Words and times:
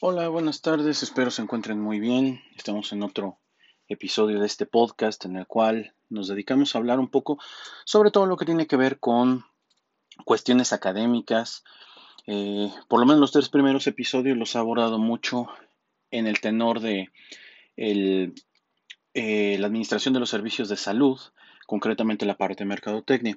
Hola, 0.00 0.28
buenas 0.28 0.62
tardes, 0.62 1.02
espero 1.02 1.32
se 1.32 1.42
encuentren 1.42 1.80
muy 1.80 1.98
bien. 1.98 2.40
Estamos 2.54 2.92
en 2.92 3.02
otro 3.02 3.40
episodio 3.88 4.38
de 4.38 4.46
este 4.46 4.64
podcast 4.64 5.24
en 5.24 5.34
el 5.34 5.48
cual 5.48 5.92
nos 6.08 6.28
dedicamos 6.28 6.72
a 6.72 6.78
hablar 6.78 7.00
un 7.00 7.08
poco 7.08 7.40
sobre 7.84 8.12
todo 8.12 8.26
lo 8.26 8.36
que 8.36 8.44
tiene 8.44 8.68
que 8.68 8.76
ver 8.76 9.00
con 9.00 9.44
cuestiones 10.24 10.72
académicas. 10.72 11.64
Eh, 12.28 12.70
por 12.86 13.00
lo 13.00 13.06
menos 13.06 13.20
los 13.20 13.32
tres 13.32 13.48
primeros 13.48 13.88
episodios 13.88 14.38
los 14.38 14.54
he 14.54 14.58
abordado 14.58 15.00
mucho 15.00 15.48
en 16.12 16.28
el 16.28 16.40
tenor 16.40 16.78
de 16.78 17.10
eh, 17.76 19.56
la 19.58 19.66
administración 19.66 20.14
de 20.14 20.20
los 20.20 20.30
servicios 20.30 20.68
de 20.68 20.76
salud, 20.76 21.18
concretamente 21.66 22.24
la 22.24 22.36
parte 22.36 22.62
de 22.62 22.68
mercadotecnia. 22.68 23.36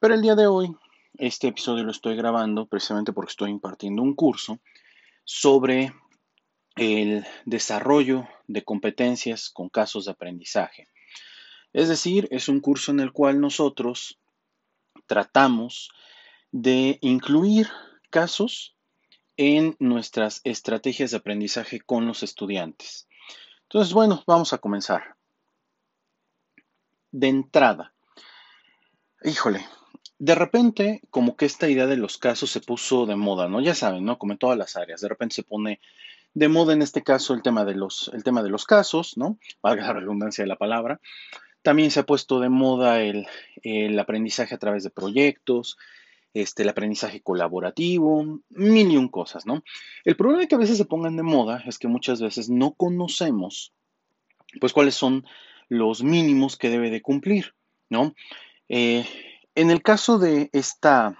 Pero 0.00 0.14
el 0.14 0.22
día 0.22 0.34
de 0.34 0.48
hoy, 0.48 0.74
este 1.14 1.46
episodio 1.46 1.84
lo 1.84 1.92
estoy 1.92 2.16
grabando 2.16 2.66
precisamente 2.66 3.12
porque 3.12 3.30
estoy 3.30 3.50
impartiendo 3.50 4.02
un 4.02 4.16
curso 4.16 4.58
sobre 5.24 5.94
el 6.76 7.26
desarrollo 7.44 8.28
de 8.46 8.64
competencias 8.64 9.50
con 9.50 9.68
casos 9.68 10.06
de 10.06 10.12
aprendizaje. 10.12 10.88
Es 11.72 11.88
decir, 11.88 12.28
es 12.30 12.48
un 12.48 12.60
curso 12.60 12.92
en 12.92 13.00
el 13.00 13.12
cual 13.12 13.40
nosotros 13.40 14.18
tratamos 15.06 15.90
de 16.50 16.98
incluir 17.00 17.68
casos 18.10 18.76
en 19.36 19.76
nuestras 19.78 20.40
estrategias 20.44 21.10
de 21.10 21.16
aprendizaje 21.16 21.80
con 21.80 22.06
los 22.06 22.22
estudiantes. 22.22 23.08
Entonces, 23.62 23.94
bueno, 23.94 24.22
vamos 24.26 24.52
a 24.52 24.58
comenzar. 24.58 25.16
De 27.10 27.28
entrada, 27.28 27.94
híjole, 29.24 29.66
de 30.22 30.36
repente 30.36 31.02
como 31.10 31.34
que 31.34 31.46
esta 31.46 31.68
idea 31.68 31.88
de 31.88 31.96
los 31.96 32.16
casos 32.16 32.48
se 32.48 32.60
puso 32.60 33.06
de 33.06 33.16
moda, 33.16 33.48
¿no? 33.48 33.60
Ya 33.60 33.74
saben, 33.74 34.04
¿no? 34.04 34.18
Como 34.18 34.30
en 34.30 34.38
todas 34.38 34.56
las 34.56 34.76
áreas, 34.76 35.00
de 35.00 35.08
repente 35.08 35.34
se 35.34 35.42
pone 35.42 35.80
de 36.32 36.46
moda 36.46 36.74
en 36.74 36.80
este 36.80 37.02
caso 37.02 37.34
el 37.34 37.42
tema 37.42 37.64
de 37.64 37.74
los, 37.74 38.08
el 38.14 38.22
tema 38.22 38.40
de 38.44 38.48
los 38.48 38.64
casos, 38.64 39.16
¿no? 39.16 39.36
Valga 39.60 39.88
la 39.88 39.94
redundancia 39.94 40.44
de 40.44 40.48
la 40.48 40.54
palabra. 40.54 41.00
También 41.62 41.90
se 41.90 41.98
ha 41.98 42.06
puesto 42.06 42.38
de 42.38 42.50
moda 42.50 43.02
el, 43.02 43.26
el 43.64 43.98
aprendizaje 43.98 44.54
a 44.54 44.58
través 44.58 44.84
de 44.84 44.90
proyectos, 44.90 45.76
este, 46.34 46.62
el 46.62 46.68
aprendizaje 46.68 47.20
colaborativo, 47.20 48.38
mil 48.50 48.92
y 48.92 48.96
un 48.96 49.08
cosas, 49.08 49.44
¿no? 49.44 49.64
El 50.04 50.14
problema 50.14 50.42
de 50.42 50.46
que 50.46 50.54
a 50.54 50.58
veces 50.58 50.76
se 50.76 50.84
pongan 50.84 51.16
de 51.16 51.24
moda 51.24 51.64
es 51.66 51.80
que 51.80 51.88
muchas 51.88 52.22
veces 52.22 52.48
no 52.48 52.74
conocemos, 52.74 53.72
pues, 54.60 54.72
cuáles 54.72 54.94
son 54.94 55.26
los 55.68 56.04
mínimos 56.04 56.56
que 56.56 56.70
debe 56.70 56.90
de 56.90 57.02
cumplir, 57.02 57.54
¿no? 57.90 58.14
Eh, 58.68 59.04
en 59.54 59.70
el 59.70 59.82
caso 59.82 60.18
de 60.18 60.50
esta, 60.52 61.16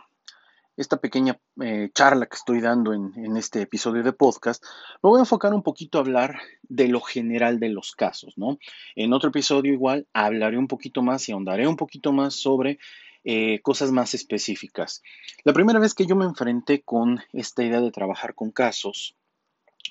esta 0.76 0.98
pequeña 0.98 1.38
eh, 1.60 1.90
charla 1.94 2.26
que 2.26 2.36
estoy 2.36 2.60
dando 2.60 2.92
en, 2.92 3.12
en, 3.16 3.36
este 3.36 3.62
episodio 3.62 4.02
de 4.02 4.12
podcast, 4.12 4.64
me 5.02 5.10
voy 5.10 5.18
a 5.18 5.22
enfocar 5.22 5.54
un 5.54 5.62
poquito 5.62 5.98
a 5.98 6.00
hablar 6.02 6.40
de 6.62 6.88
lo 6.88 7.00
general 7.00 7.60
de 7.60 7.68
los 7.68 7.92
casos, 7.92 8.34
¿no? 8.36 8.58
En 8.94 9.12
otro 9.12 9.30
episodio 9.30 9.72
igual 9.72 10.06
hablaré 10.12 10.58
un 10.58 10.68
poquito 10.68 11.02
más 11.02 11.28
y 11.28 11.32
ahondaré 11.32 11.66
un 11.66 11.76
poquito 11.76 12.12
más 12.12 12.34
sobre 12.34 12.78
eh, 13.24 13.60
cosas 13.62 13.92
más 13.92 14.14
específicas. 14.14 15.02
La 15.44 15.52
primera 15.52 15.78
vez 15.78 15.94
que 15.94 16.06
yo 16.06 16.16
me 16.16 16.24
enfrenté 16.24 16.82
con 16.82 17.20
esta 17.32 17.62
idea 17.62 17.80
de 17.80 17.92
trabajar 17.92 18.34
con 18.34 18.50
casos 18.50 19.14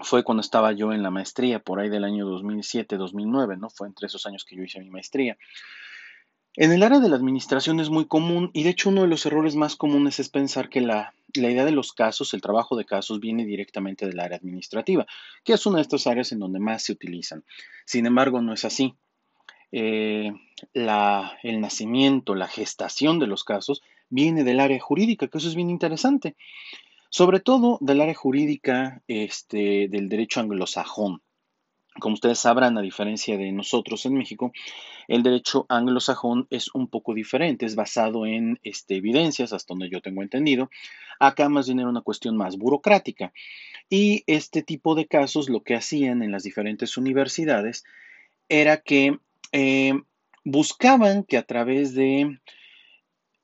fue 0.01 0.23
cuando 0.23 0.41
estaba 0.41 0.73
yo 0.73 0.91
en 0.91 1.01
la 1.01 1.11
maestría, 1.11 1.59
por 1.59 1.79
ahí 1.79 1.89
del 1.89 2.03
año 2.03 2.25
2007-2009, 2.27 3.57
¿no? 3.57 3.69
Fue 3.69 3.87
entre 3.87 4.07
esos 4.07 4.25
años 4.25 4.43
que 4.43 4.57
yo 4.57 4.63
hice 4.63 4.81
mi 4.81 4.89
maestría. 4.89 5.37
En 6.57 6.73
el 6.73 6.83
área 6.83 6.99
de 6.99 7.07
la 7.07 7.15
administración 7.15 7.79
es 7.79 7.89
muy 7.89 8.07
común 8.07 8.51
y 8.53 8.63
de 8.63 8.71
hecho 8.71 8.89
uno 8.89 9.03
de 9.03 9.07
los 9.07 9.25
errores 9.25 9.55
más 9.55 9.77
comunes 9.77 10.19
es 10.19 10.27
pensar 10.27 10.67
que 10.67 10.81
la, 10.81 11.13
idea 11.33 11.63
de 11.63 11.71
los 11.71 11.93
casos, 11.93 12.33
el 12.33 12.41
trabajo 12.41 12.75
de 12.75 12.83
casos 12.83 13.21
viene 13.21 13.45
directamente 13.45 14.05
del 14.05 14.19
área 14.19 14.37
administrativa, 14.37 15.07
que 15.45 15.53
es 15.53 15.65
una 15.65 15.77
de 15.77 15.83
estas 15.83 16.07
áreas 16.07 16.33
en 16.33 16.39
donde 16.39 16.59
más 16.59 16.83
se 16.83 16.91
utilizan. 16.91 17.45
Sin 17.85 18.05
embargo, 18.05 18.41
no 18.41 18.53
es 18.53 18.65
así. 18.65 18.95
Eh, 19.71 20.33
el 20.73 21.61
nacimiento, 21.61 22.35
la 22.35 22.47
gestación 22.47 23.17
de 23.19 23.27
los 23.27 23.45
casos 23.45 23.81
viene 24.09 24.43
del 24.43 24.59
área 24.59 24.79
jurídica, 24.81 25.29
que 25.29 25.37
eso 25.37 25.47
es 25.47 25.55
bien 25.55 25.69
interesante. 25.69 26.35
Sobre 27.09 27.39
todo 27.39 27.77
del 27.79 28.01
área 28.01 28.13
jurídica 28.13 29.01
este, 29.07 29.87
del 29.87 30.09
derecho 30.09 30.41
anglosajón. 30.41 31.21
Como 31.99 32.13
ustedes 32.13 32.39
sabrán, 32.39 32.77
a 32.77 32.81
diferencia 32.81 33.37
de 33.37 33.51
nosotros 33.51 34.05
en 34.05 34.13
México, 34.13 34.53
el 35.07 35.23
derecho 35.23 35.65
anglosajón 35.67 36.47
es 36.49 36.73
un 36.73 36.87
poco 36.87 37.13
diferente, 37.13 37.65
es 37.65 37.75
basado 37.75 38.25
en 38.25 38.59
este, 38.63 38.95
evidencias, 38.95 39.51
hasta 39.51 39.73
donde 39.73 39.89
yo 39.89 40.01
tengo 40.01 40.21
entendido. 40.21 40.69
Acá 41.19 41.49
más 41.49 41.67
bien 41.67 41.79
era 41.79 41.89
una 41.89 42.01
cuestión 42.01 42.37
más 42.37 42.57
burocrática. 42.57 43.33
Y 43.89 44.23
este 44.25 44.63
tipo 44.63 44.95
de 44.95 45.05
casos 45.05 45.49
lo 45.49 45.63
que 45.63 45.75
hacían 45.75 46.23
en 46.23 46.31
las 46.31 46.43
diferentes 46.43 46.95
universidades 46.95 47.83
era 48.47 48.77
que 48.77 49.19
eh, 49.51 49.93
buscaban 50.45 51.23
que 51.23 51.37
a 51.37 51.43
través 51.43 51.93
de 51.93 52.39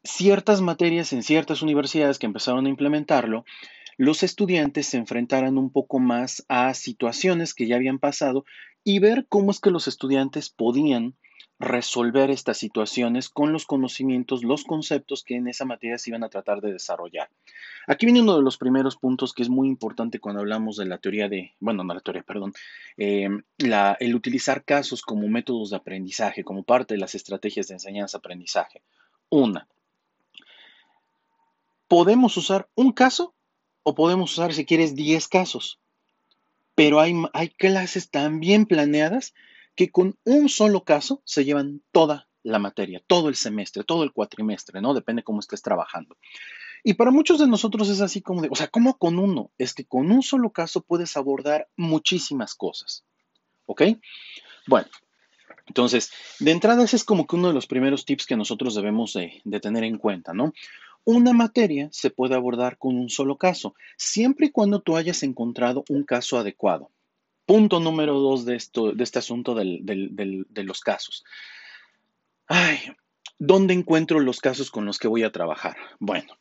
ciertas 0.04 0.62
materias 0.62 1.12
en 1.14 1.22
ciertas 1.22 1.62
universidades 1.62 2.18
que 2.18 2.26
empezaron 2.26 2.66
a 2.66 2.70
implementarlo, 2.70 3.46
los 3.98 4.24
estudiantes 4.24 4.88
se 4.88 4.98
enfrentaran 4.98 5.58
un 5.58 5.72
poco 5.72 6.00
más 6.00 6.46
a 6.48 6.74
situaciones 6.74 7.54
que 7.54 7.68
ya 7.68 7.76
habían 7.76 8.00
pasado 8.00 8.46
y 8.84 9.00
ver 9.00 9.26
cómo 9.28 9.52
es 9.52 9.60
que 9.60 9.72
los 9.72 9.88
estudiantes 9.88 10.50
podían 10.50 11.16
resolver 11.60 12.30
estas 12.30 12.58
situaciones 12.58 13.30
con 13.30 13.52
los 13.52 13.66
conocimientos, 13.66 14.44
los 14.44 14.64
conceptos 14.64 15.24
que 15.24 15.36
en 15.36 15.48
esa 15.48 15.66
materia 15.66 15.98
se 15.98 16.12
iban 16.12 16.24
a 16.24 16.30
tratar 16.30 16.62
de 16.62 16.74
desarrollar. 16.74 17.30
Aquí 17.88 18.06
viene 18.06 18.22
uno 18.22 18.36
de 18.36 18.44
los 18.44 18.58
primeros 18.58 18.96
puntos 18.96 19.34
que 19.34 19.42
es 19.42 19.50
muy 19.50 19.68
importante 19.68 20.20
cuando 20.20 20.42
hablamos 20.42 20.78
de 20.78 20.86
la 20.86 21.00
teoría 21.00 21.28
de, 21.28 21.56
bueno, 21.60 21.84
no 21.84 21.96
la 21.96 22.00
teoría, 22.02 22.22
perdón, 22.22 22.54
eh, 22.98 23.28
el 23.58 24.16
utilizar 24.16 24.64
casos 24.64 25.02
como 25.02 25.28
métodos 25.28 25.72
de 25.72 25.78
aprendizaje, 25.78 26.44
como 26.44 26.62
parte 26.62 26.94
de 26.94 27.00
las 27.00 27.16
estrategias 27.16 27.68
de 27.68 27.74
enseñanza-aprendizaje. 27.74 28.84
Una, 29.30 29.68
podemos 31.88 32.38
usar 32.38 32.70
un 32.76 32.92
caso 32.92 33.34
o 33.88 33.96
podemos 33.96 34.34
usar, 34.34 34.54
si 34.54 34.66
quieres, 34.66 34.96
10 34.96 35.30
casos. 35.30 35.80
Pero 36.76 37.00
hay, 37.00 37.14
hay 37.32 37.48
clases 37.48 38.10
tan 38.10 38.42
bien 38.42 38.66
planeadas 38.66 39.34
que 39.76 39.90
con 39.92 40.18
un 40.26 40.50
solo 40.50 40.84
caso 40.84 41.22
se 41.24 41.46
llevan 41.46 41.82
toda 41.94 42.28
la 42.44 42.60
materia, 42.60 43.02
todo 43.08 43.30
el 43.30 43.38
semestre, 43.38 43.86
todo 43.86 44.04
el 44.04 44.12
cuatrimestre, 44.12 44.82
¿no? 44.82 44.94
Depende 44.94 45.24
cómo 45.24 45.40
estés 45.40 45.62
trabajando. 45.62 46.18
Y 46.84 46.96
para 46.96 47.12
muchos 47.12 47.40
de 47.40 47.48
nosotros 47.48 47.88
es 47.88 48.02
así 48.02 48.22
como 48.22 48.42
de, 48.42 48.50
o 48.52 48.56
sea, 48.56 48.68
¿cómo 48.68 48.98
con 48.98 49.20
uno? 49.20 49.52
Es 49.58 49.74
que 49.74 49.86
con 49.86 50.12
un 50.12 50.22
solo 50.22 50.50
caso 50.50 50.82
puedes 50.82 51.16
abordar 51.16 51.70
muchísimas 51.78 52.56
cosas. 52.56 53.06
¿Ok? 53.68 53.84
Bueno, 54.68 54.90
entonces, 55.66 56.12
de 56.40 56.52
entrada 56.52 56.84
ese 56.84 56.98
es 56.98 57.06
como 57.06 57.26
que 57.26 57.38
uno 57.38 57.48
de 57.48 57.54
los 57.54 57.68
primeros 57.68 58.04
tips 58.04 58.26
que 58.26 58.36
nosotros 58.36 58.76
debemos 58.76 59.14
de, 59.14 59.42
tener 59.62 59.86
en 59.86 59.98
cuenta, 59.98 60.34
¿no? 60.34 60.52
Una 61.10 61.32
materia 61.32 61.88
se 61.94 62.10
puede 62.10 62.36
abordar 62.36 62.78
con 62.78 62.98
un 62.98 63.10
solo 63.10 63.38
caso, 63.38 63.76
siempre 63.96 64.48
y 64.48 64.52
cuando 64.52 64.82
tú 64.82 64.98
hayas 64.98 65.24
encontrado 65.24 65.86
un 65.88 66.04
caso 66.04 66.38
adecuado. 66.38 66.92
Punto 67.46 67.80
número 67.80 68.20
dos 68.20 68.44
de, 68.44 68.58
este 68.58 69.18
asunto 69.18 69.56
de 69.56 70.64
los 70.66 70.82
casos. 70.82 71.24
Ay, 72.46 72.80
¿dónde 73.40 73.74
encuentro 73.74 74.20
los 74.20 74.42
casos 74.42 74.70
con 74.70 74.84
los 74.84 75.00
que 75.00 75.08
voy 75.08 75.24
a 75.24 75.32
trabajar? 75.32 75.78
Bueno, 76.00 76.34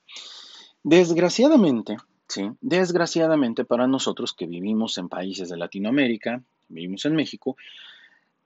desgraciadamente, 0.83 1.99
sí, 2.27 2.51
desgraciadamente 2.61 3.65
para 3.65 3.87
nosotros 3.87 4.35
que 4.35 4.49
vivimos 4.49 4.99
en 4.99 5.09
países 5.09 5.49
de 5.49 5.59
Latinoamérica, 5.59 6.43
vivimos 6.67 7.05
en 7.05 7.15
México, 7.15 7.57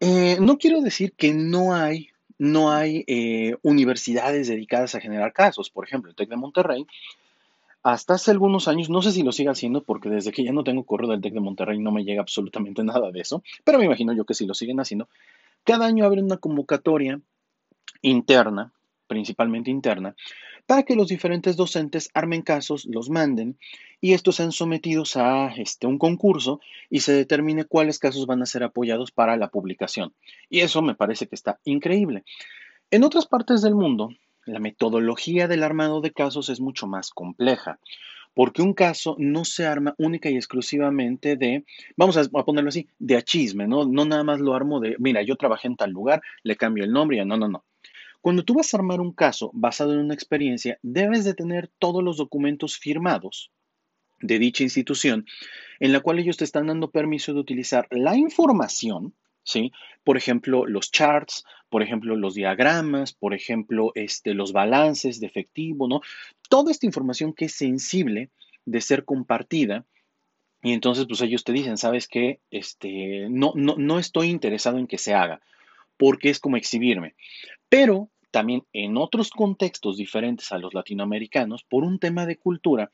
eh, 0.01 0.37
no 0.39 0.59
quiero 0.59 0.83
decir 0.83 1.15
que 1.15 1.33
no 1.33 1.75
hay 1.75 2.10
no 2.41 2.73
hay 2.73 3.05
eh, 3.07 3.57
universidades 3.61 4.49
dedicadas 4.49 4.95
a 4.95 5.01
generar 5.01 5.35
casos. 5.35 5.69
Por 5.69 5.85
ejemplo, 5.85 6.09
el 6.09 6.17
TEC 6.17 6.31
de 6.31 6.37
Monterrey, 6.37 6.87
hasta 7.83 8.15
hace 8.15 8.31
algunos 8.31 8.67
años, 8.67 8.89
no 8.89 9.03
sé 9.03 9.13
si 9.13 9.23
lo 9.23 9.31
sigue 9.31 9.51
haciendo 9.51 9.83
porque 9.83 10.09
desde 10.09 10.33
que 10.33 10.43
ya 10.43 10.51
no 10.51 10.65
tengo 10.65 10.85
correo 10.85 11.11
del 11.11 11.21
TEC 11.21 11.35
de 11.35 11.41
Monterrey 11.41 11.79
no 11.79 11.93
me 11.93 12.03
llega 12.03 12.23
absolutamente 12.23 12.83
nada 12.85 13.11
de 13.11 13.21
eso, 13.21 13.43
pero 13.63 13.79
me 13.79 13.85
imagino 13.85 14.15
yo 14.15 14.25
que 14.25 14.33
sí 14.33 14.47
lo 14.47 14.55
siguen 14.55 14.81
haciendo. 14.81 15.07
Cada 15.65 15.85
año 15.85 16.07
abren 16.07 16.25
una 16.25 16.39
convocatoria 16.39 17.21
interna, 18.01 18.73
principalmente 19.07 19.71
interna, 19.71 20.17
para 20.71 20.85
que 20.85 20.95
los 20.95 21.09
diferentes 21.09 21.57
docentes 21.57 22.11
armen 22.15 22.43
casos, 22.43 22.85
los 22.85 23.11
manden 23.11 23.59
y 24.01 24.13
estos 24.13 24.37
sean 24.37 24.53
sometidos 24.53 25.17
a 25.17 25.53
este, 25.57 25.89
un 25.89 25.99
concurso 25.99 26.61
y 26.89 27.01
se 27.01 27.13
determine 27.13 27.65
cuáles 27.65 27.99
casos 27.99 28.25
van 28.25 28.41
a 28.41 28.47
ser 28.47 28.63
apoyados 28.63 29.11
para 29.11 29.37
la 29.37 29.49
publicación. 29.49 30.15
Y 30.49 30.61
eso 30.61 30.81
me 30.81 30.95
parece 30.95 31.27
que 31.27 31.35
está 31.35 31.59
increíble. 31.65 32.23
En 32.93 33.03
otras 33.03 33.27
partes 33.27 33.63
del 33.63 33.75
mundo, 33.75 34.11
la 34.47 34.61
metodología 34.61 35.49
del 35.49 35.65
armado 35.65 36.01
de 36.03 36.13
casos 36.13 36.49
es 36.51 36.61
mucho 36.61 36.87
más 36.87 37.11
compleja, 37.11 37.81
porque 38.33 38.63
un 38.63 38.73
caso 38.73 39.17
no 39.19 39.45
se 39.45 39.67
arma 39.67 39.97
única 39.99 40.31
y 40.31 40.37
exclusivamente 40.37 41.35
de, 41.35 41.65
vamos 41.97 42.17
a, 42.17 42.29
ponerlo 42.45 42.69
así, 42.69 42.87
de 43.01 43.17
achisme, 43.17 43.67
¿no? 43.67 43.87
No 43.87 44.05
nada 44.05 44.23
más 44.23 44.39
lo 44.39 44.55
armo 44.55 44.79
de, 44.79 44.95
mira, 45.01 45.23
yo 45.23 45.35
trabajé 45.35 45.67
en 45.67 45.75
tal 45.75 45.91
lugar, 45.91 46.23
le 46.45 46.55
cambio 46.55 46.85
el 46.85 46.93
nombre 46.93 47.17
y 47.17 47.25
no, 47.25 47.37
no, 47.37 47.49
no. 47.49 47.65
Cuando 48.21 48.45
tú 48.45 48.55
vas 48.55 48.73
a 48.73 48.77
armar 48.77 49.01
un 49.01 49.13
caso 49.13 49.51
basado 49.55 49.93
en 49.93 50.01
una 50.01 50.15
experiencia, 50.15 50.79
debes 50.83 51.25
de 51.25 51.35
tener 51.35 51.69
todos 51.79 52.03
los 52.03 52.19
documentos 52.19 52.79
firmados 52.79 53.51
de 54.21 54.39
dicha 54.39 54.63
institución, 54.63 55.27
en 55.79 55.93
la 55.93 56.01
cual 56.01 56.19
ellos 56.19 56.37
te 56.37 56.45
están 56.45 56.67
dando 56.67 56.91
permiso 56.91 57.33
de 57.33 57.41
utilizar 57.41 57.87
la 57.91 58.17
información, 58.17 59.15
¿sí? 59.43 59.73
Por 60.05 60.19
ejemplo, 60.19 60.67
los 60.67 60.91
charts, 60.91 61.45
por 61.71 61.83
ejemplo, 61.83 62.17
los 62.17 62.35
diagramas, 62.35 63.15
por 63.15 63.33
ejemplo, 63.33 63.93
este, 63.95 64.35
los 64.35 64.53
balances 64.53 65.21
de 65.21 65.27
efectivo, 65.27 65.89
¿no? 65.89 66.03
Toda 66.49 66.71
esta 66.71 66.87
información 66.87 67.33
que 67.33 67.47
es 67.47 67.55
sensible 67.55 68.31
de 68.67 68.81
ser 68.83 69.05
compartida. 69.05 69.87
Y 70.63 70.73
entonces, 70.73 71.07
pues 71.07 71.23
ellos 71.23 71.45
te 71.45 71.53
dicen, 71.53 71.79
¿sabes 71.79 72.07
qué? 72.07 72.41
Este, 72.51 73.29
no, 73.31 73.53
no, 73.55 73.77
no 73.79 73.99
estoy 73.99 74.29
interesado 74.29 74.77
en 74.77 74.87
que 74.87 74.99
se 74.99 75.15
haga, 75.15 75.41
porque 76.01 76.31
es 76.31 76.41
como 76.41 76.57
exhibirme. 76.57 77.15
Pero 77.69 78.09
también 78.31 78.65
en 78.73 78.97
otros 78.97 79.31
contextos 79.31 79.99
diferentes 79.99 80.51
a 80.51 80.57
los 80.57 80.73
latinoamericanos, 80.73 81.63
por 81.63 81.85
un 81.85 81.99
tema 81.99 82.25
de 82.25 82.39
cultura, 82.39 82.91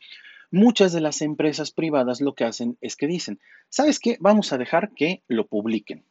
muchas 0.50 0.92
de 0.92 1.00
las 1.00 1.22
empresas 1.22 1.70
privadas 1.70 2.20
lo 2.20 2.34
que 2.34 2.42
hacen 2.42 2.76
es 2.80 2.96
que 2.96 3.06
dicen, 3.06 3.38
¿sabes 3.68 4.00
qué? 4.00 4.16
Vamos 4.18 4.52
a 4.52 4.58
dejar 4.58 4.90
que 4.90 5.22
lo 5.28 5.46
publiquen. 5.46 6.02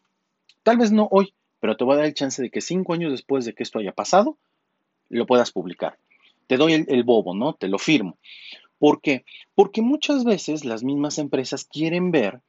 Tal 0.64 0.78
vez 0.78 0.94
no 0.94 1.10
hoy, 1.12 1.34
pero 1.60 1.76
te 1.76 1.84
voy 1.84 1.96
a 1.96 1.98
dar 1.98 2.06
el 2.06 2.14
chance 2.14 2.42
de 2.42 2.50
que 2.50 2.62
cinco 2.62 2.94
años 2.94 3.12
después 3.12 3.44
de 3.44 3.54
que 3.54 3.64
esto 3.64 3.80
haya 3.80 3.92
pasado, 3.92 4.38
lo 5.10 5.26
puedas 5.26 5.52
publicar. 5.52 5.98
Te 6.48 6.56
doy 6.56 6.86
el, 6.88 7.04
bobo, 7.04 7.36
¿no? 7.36 7.56
Te 7.56 7.68
lo 7.68 7.78
firmo. 7.78 8.18
¿Por 8.80 9.02
qué? 9.02 9.26
Porque 9.54 9.82
muchas 9.82 10.24
veces 10.24 10.64
las 10.64 10.82
mismas 10.82 11.18
empresas 11.18 11.66
quieren 11.66 12.12
ver 12.12 12.40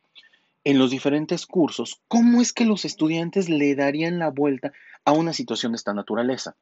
en 0.67 0.81
los 0.81 0.91
diferentes 0.91 1.47
cursos 1.47 2.03
cómo 2.09 2.43
es 2.43 2.53
que 2.53 2.65
los 2.65 2.85
estudiantes 2.85 3.49
le 3.49 3.77
darían 3.77 4.19
la 4.19 4.31
vuelta 4.31 4.73
a 5.05 5.13
una 5.13 5.33
situación 5.33 5.71
de 5.71 5.77
esta 5.77 5.95
naturaleza. 5.95 6.57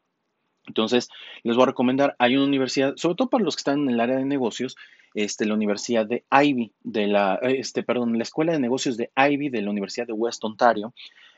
Entonces, 0.67 1.09
les 1.43 1.57
voy 1.57 1.63
a 1.63 1.69
recomendar, 1.69 2.15
hay 2.19 2.37
una 2.37 2.45
universidad, 2.45 2.93
sobre 2.97 3.17
todo 3.17 3.31
para 3.31 3.45
los 3.45 3.57
que 3.57 3.61
están 3.61 3.81
en 3.81 3.89
el 3.89 4.01
área 4.01 4.17
de 4.17 4.27
negocios, 4.27 4.77
este, 5.15 5.47
la 5.47 5.55
Universidad 5.55 6.05
de 6.05 6.23
Ivy, 6.31 6.73
de 6.83 7.07
la, 7.07 7.37
este, 7.37 7.83
perdón, 7.83 8.19
la 8.19 8.25
Escuela 8.25 8.53
de 8.53 8.59
Negocios 8.59 8.99
de 8.99 9.11
Ivy 9.17 9.49
de 9.49 9.63
la 9.63 9.71
Universidad 9.71 10.07
de 10.07 10.13
West 10.13 10.45
Ontario, 10.45 10.93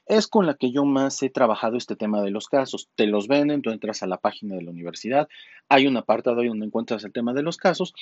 es 0.07 0.29
con 0.29 0.47
la 0.47 0.55
que 0.55 0.71
yo 0.71 0.85
más 0.85 1.23
he 1.23 1.31
trabajado 1.31 1.77
este 1.77 1.97
tema 1.97 2.23
de 2.23 2.31
los 2.31 2.47
casos. 2.49 2.89
Te 2.95 3.07
los 3.07 3.29
venden, 3.29 3.63
tú 3.63 3.71
entras 3.71 4.03
a 4.03 4.07
la 4.07 4.19
página 4.19 4.55
de 4.55 4.63
la 4.63 4.71
universidad, 4.71 5.29
hay 5.69 5.87
un 5.87 5.97
apartado 5.97 6.41
ahí 6.41 6.49
donde 6.49 6.67
encuentras 6.67 7.05
el 7.05 7.13
tema 7.13 7.33
de 7.33 7.43
los 7.43 7.57
casos 7.57 7.93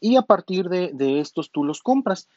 y 0.00 0.16
a 0.16 0.22
partir 0.22 0.68
de, 0.68 0.90
de 0.92 1.20
estos 1.20 1.50
tú 1.50 1.64
los 1.64 1.82
compras. 1.82 2.28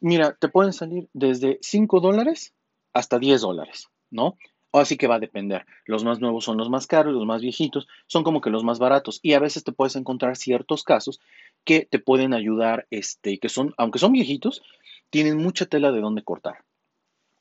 Mira, 0.00 0.36
te 0.38 0.48
pueden 0.48 0.72
salir 0.72 1.08
desde 1.12 1.58
5 1.60 2.00
dólares 2.00 2.54
hasta 2.92 3.18
10 3.18 3.40
dólares, 3.40 3.88
¿no? 4.10 4.36
Así 4.72 4.96
que 4.96 5.06
va 5.06 5.16
a 5.16 5.20
depender. 5.20 5.66
Los 5.86 6.04
más 6.04 6.20
nuevos 6.20 6.44
son 6.44 6.58
los 6.58 6.68
más 6.68 6.86
caros, 6.86 7.14
los 7.14 7.24
más 7.24 7.40
viejitos 7.40 7.88
son 8.06 8.22
como 8.22 8.40
que 8.40 8.50
los 8.50 8.64
más 8.64 8.78
baratos. 8.78 9.18
Y 9.22 9.32
a 9.32 9.40
veces 9.40 9.64
te 9.64 9.72
puedes 9.72 9.96
encontrar 9.96 10.36
ciertos 10.36 10.84
casos 10.84 11.20
que 11.64 11.86
te 11.90 11.98
pueden 11.98 12.34
ayudar, 12.34 12.86
este, 12.90 13.38
que 13.38 13.48
son, 13.48 13.74
aunque 13.78 13.98
son 13.98 14.12
viejitos, 14.12 14.62
tienen 15.10 15.38
mucha 15.38 15.66
tela 15.66 15.90
de 15.90 16.00
dónde 16.00 16.22
cortar. 16.22 16.64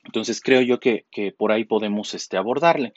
Entonces 0.08 0.42
creo 0.42 0.62
yo 0.62 0.80
que, 0.80 1.06
por 1.38 1.52
ahí 1.52 1.66
podemos 1.66 2.16
este, 2.16 2.38
abordarle. 2.38 2.94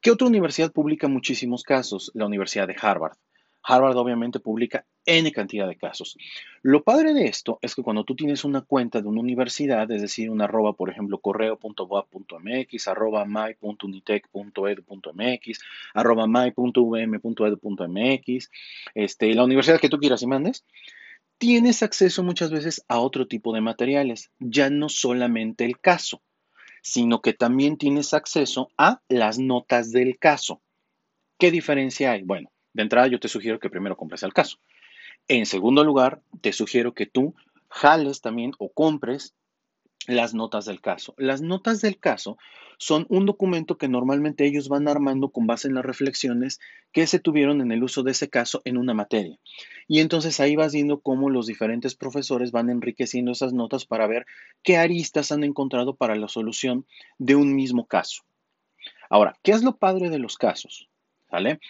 ¿Qué 0.00 0.10
otra 0.10 0.26
universidad 0.26 0.72
publica 0.72 1.06
muchísimos 1.06 1.62
casos? 1.62 2.10
La 2.14 2.26
Universidad 2.26 2.66
de 2.66 2.74
Harvard. 2.80 3.16
Harvard 3.62 3.96
obviamente 3.96 4.40
publica 4.40 4.84
N 5.04 5.30
cantidad 5.32 5.68
de 5.68 5.76
casos. 5.76 6.16
Lo 6.62 6.82
padre 6.84 7.12
de 7.14 7.26
esto 7.26 7.58
es 7.62 7.74
que 7.74 7.82
cuando 7.82 8.04
tú 8.04 8.14
tienes 8.14 8.44
una 8.44 8.60
cuenta 8.62 9.02
de 9.02 9.08
una 9.08 9.20
universidad, 9.20 9.90
es 9.90 10.02
decir, 10.02 10.30
una 10.30 10.44
arroba, 10.44 10.74
por 10.74 10.88
ejemplo, 10.88 11.18
correo.boa.mx, 11.18 12.88
arroba 12.88 13.24
my.unitec.edu.mx, 13.24 15.60
arroba 15.94 16.28
my.um.edu.mx, 16.28 18.50
este, 18.94 19.34
la 19.34 19.44
universidad 19.44 19.80
que 19.80 19.88
tú 19.88 19.98
quieras 19.98 20.22
y 20.22 20.28
mandes, 20.28 20.64
tienes 21.38 21.82
acceso 21.82 22.22
muchas 22.22 22.50
veces 22.50 22.84
a 22.88 23.00
otro 23.00 23.26
tipo 23.26 23.52
de 23.52 23.60
materiales, 23.60 24.30
ya 24.38 24.70
no 24.70 24.88
solamente 24.88 25.64
el 25.64 25.80
caso, 25.80 26.22
sino 26.86 27.20
que 27.20 27.32
también 27.32 27.78
tienes 27.78 28.14
acceso 28.14 28.70
a 28.78 29.02
las 29.08 29.40
notas 29.40 29.90
del 29.90 30.20
caso. 30.20 30.62
¿Qué 31.36 31.50
diferencia 31.50 32.12
hay? 32.12 32.22
Bueno, 32.22 32.52
de 32.74 32.84
entrada, 32.84 33.08
yo 33.08 33.18
te 33.18 33.26
sugiero 33.26 33.58
que 33.58 33.68
primero 33.68 33.96
compres 33.96 34.22
el 34.22 34.32
caso. 34.32 34.58
En 35.26 35.46
segundo 35.46 35.82
lugar, 35.82 36.22
te 36.42 36.52
sugiero 36.52 36.94
que 36.94 37.06
tú 37.06 37.34
jales 37.68 38.20
también 38.20 38.52
o 38.58 38.70
compres 38.72 39.34
las 40.06 40.34
notas 40.34 40.64
del 40.64 40.80
caso. 40.80 41.14
Las 41.16 41.42
notas 41.42 41.80
del 41.80 41.98
caso 41.98 42.38
son 42.78 43.06
un 43.08 43.26
documento 43.26 43.78
que 43.78 43.88
normalmente 43.88 44.46
ellos 44.46 44.68
van 44.68 44.88
armando 44.88 45.30
con 45.30 45.46
base 45.46 45.68
en 45.68 45.74
las 45.74 45.84
reflexiones 45.84 46.60
que 46.92 47.06
se 47.06 47.18
tuvieron 47.18 47.60
en 47.60 47.72
el 47.72 47.82
uso 47.82 48.02
de 48.02 48.12
ese 48.12 48.28
caso 48.28 48.62
en 48.64 48.76
una 48.76 48.94
materia. 48.94 49.38
Y 49.88 50.00
entonces 50.00 50.40
ahí 50.40 50.56
vas 50.56 50.72
viendo 50.72 51.00
cómo 51.00 51.30
los 51.30 51.46
diferentes 51.46 51.94
profesores 51.94 52.52
van 52.52 52.70
enriqueciendo 52.70 53.32
esas 53.32 53.52
notas 53.52 53.86
para 53.86 54.06
ver 54.06 54.26
qué 54.62 54.76
aristas 54.76 55.32
han 55.32 55.44
encontrado 55.44 55.96
para 55.96 56.16
la 56.16 56.28
solución 56.28 56.86
de 57.18 57.34
un 57.34 57.54
mismo 57.54 57.86
caso. 57.86 58.22
Ahora, 59.08 59.36
¿qué 59.42 59.52
es 59.52 59.62
lo 59.62 59.76
padre 59.76 60.10
de 60.10 60.18
los 60.18 60.36
casos? 60.36 60.88
¿Sale? 61.30 61.60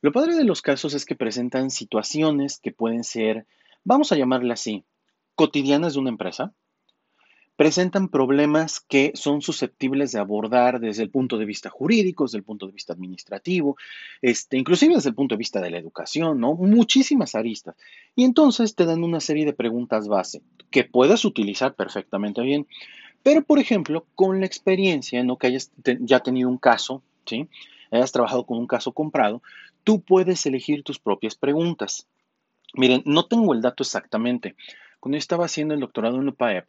Lo 0.00 0.12
padre 0.12 0.34
de 0.34 0.44
los 0.44 0.62
casos 0.62 0.94
es 0.94 1.04
que 1.04 1.14
presentan 1.14 1.70
situaciones 1.70 2.58
que 2.60 2.72
pueden 2.72 3.04
ser, 3.04 3.46
vamos 3.84 4.10
a 4.12 4.16
llamarle 4.16 4.52
así, 4.52 4.84
cotidianas 5.34 5.94
de 5.94 6.00
una 6.00 6.10
empresa. 6.10 6.52
Presentan 7.56 8.08
problemas 8.08 8.80
que 8.80 9.12
son 9.14 9.42
susceptibles 9.42 10.12
de 10.12 10.18
abordar 10.18 10.80
desde 10.80 11.02
el 11.02 11.10
punto 11.10 11.38
de 11.38 11.44
vista 11.44 11.70
jurídico, 11.70 12.24
desde 12.24 12.38
el 12.38 12.44
punto 12.44 12.66
de 12.66 12.72
vista 12.72 12.92
administrativo, 12.92 13.76
este, 14.22 14.56
inclusive 14.56 14.94
desde 14.94 15.10
el 15.10 15.14
punto 15.14 15.34
de 15.34 15.38
vista 15.38 15.60
de 15.60 15.70
la 15.70 15.78
educación, 15.78 16.40
¿no? 16.40 16.54
Muchísimas 16.54 17.34
aristas. 17.34 17.76
Y 18.16 18.24
entonces 18.24 18.74
te 18.74 18.86
dan 18.86 19.04
una 19.04 19.20
serie 19.20 19.44
de 19.44 19.52
preguntas 19.52 20.08
base 20.08 20.42
que 20.70 20.84
puedas 20.84 21.24
utilizar 21.24 21.74
perfectamente 21.74 22.40
bien. 22.42 22.66
Pero, 23.22 23.42
por 23.42 23.58
ejemplo, 23.58 24.06
con 24.14 24.40
la 24.40 24.46
experiencia, 24.46 25.22
¿no? 25.22 25.36
Que 25.36 25.48
hayas 25.48 25.70
ya 26.00 26.20
tenido 26.20 26.48
un 26.48 26.58
caso, 26.58 27.02
¿sí? 27.26 27.48
hayas 27.92 28.12
trabajado 28.12 28.44
con 28.44 28.58
un 28.58 28.66
caso 28.66 28.92
comprado, 28.92 29.42
tú 29.84 30.00
puedes 30.00 30.44
elegir 30.46 30.82
tus 30.82 30.98
propias 30.98 31.34
preguntas. 31.34 32.06
Miren, 32.74 33.02
no 33.04 33.26
tengo 33.26 33.52
el 33.52 33.60
dato 33.60 33.82
exactamente. 33.82 34.56
Cuando 34.98 35.16
yo 35.16 35.20
estaba 35.20 35.44
haciendo 35.44 35.74
el 35.74 35.80
doctorado 35.80 36.20
en 36.20 36.28
UPAEP, 36.28 36.66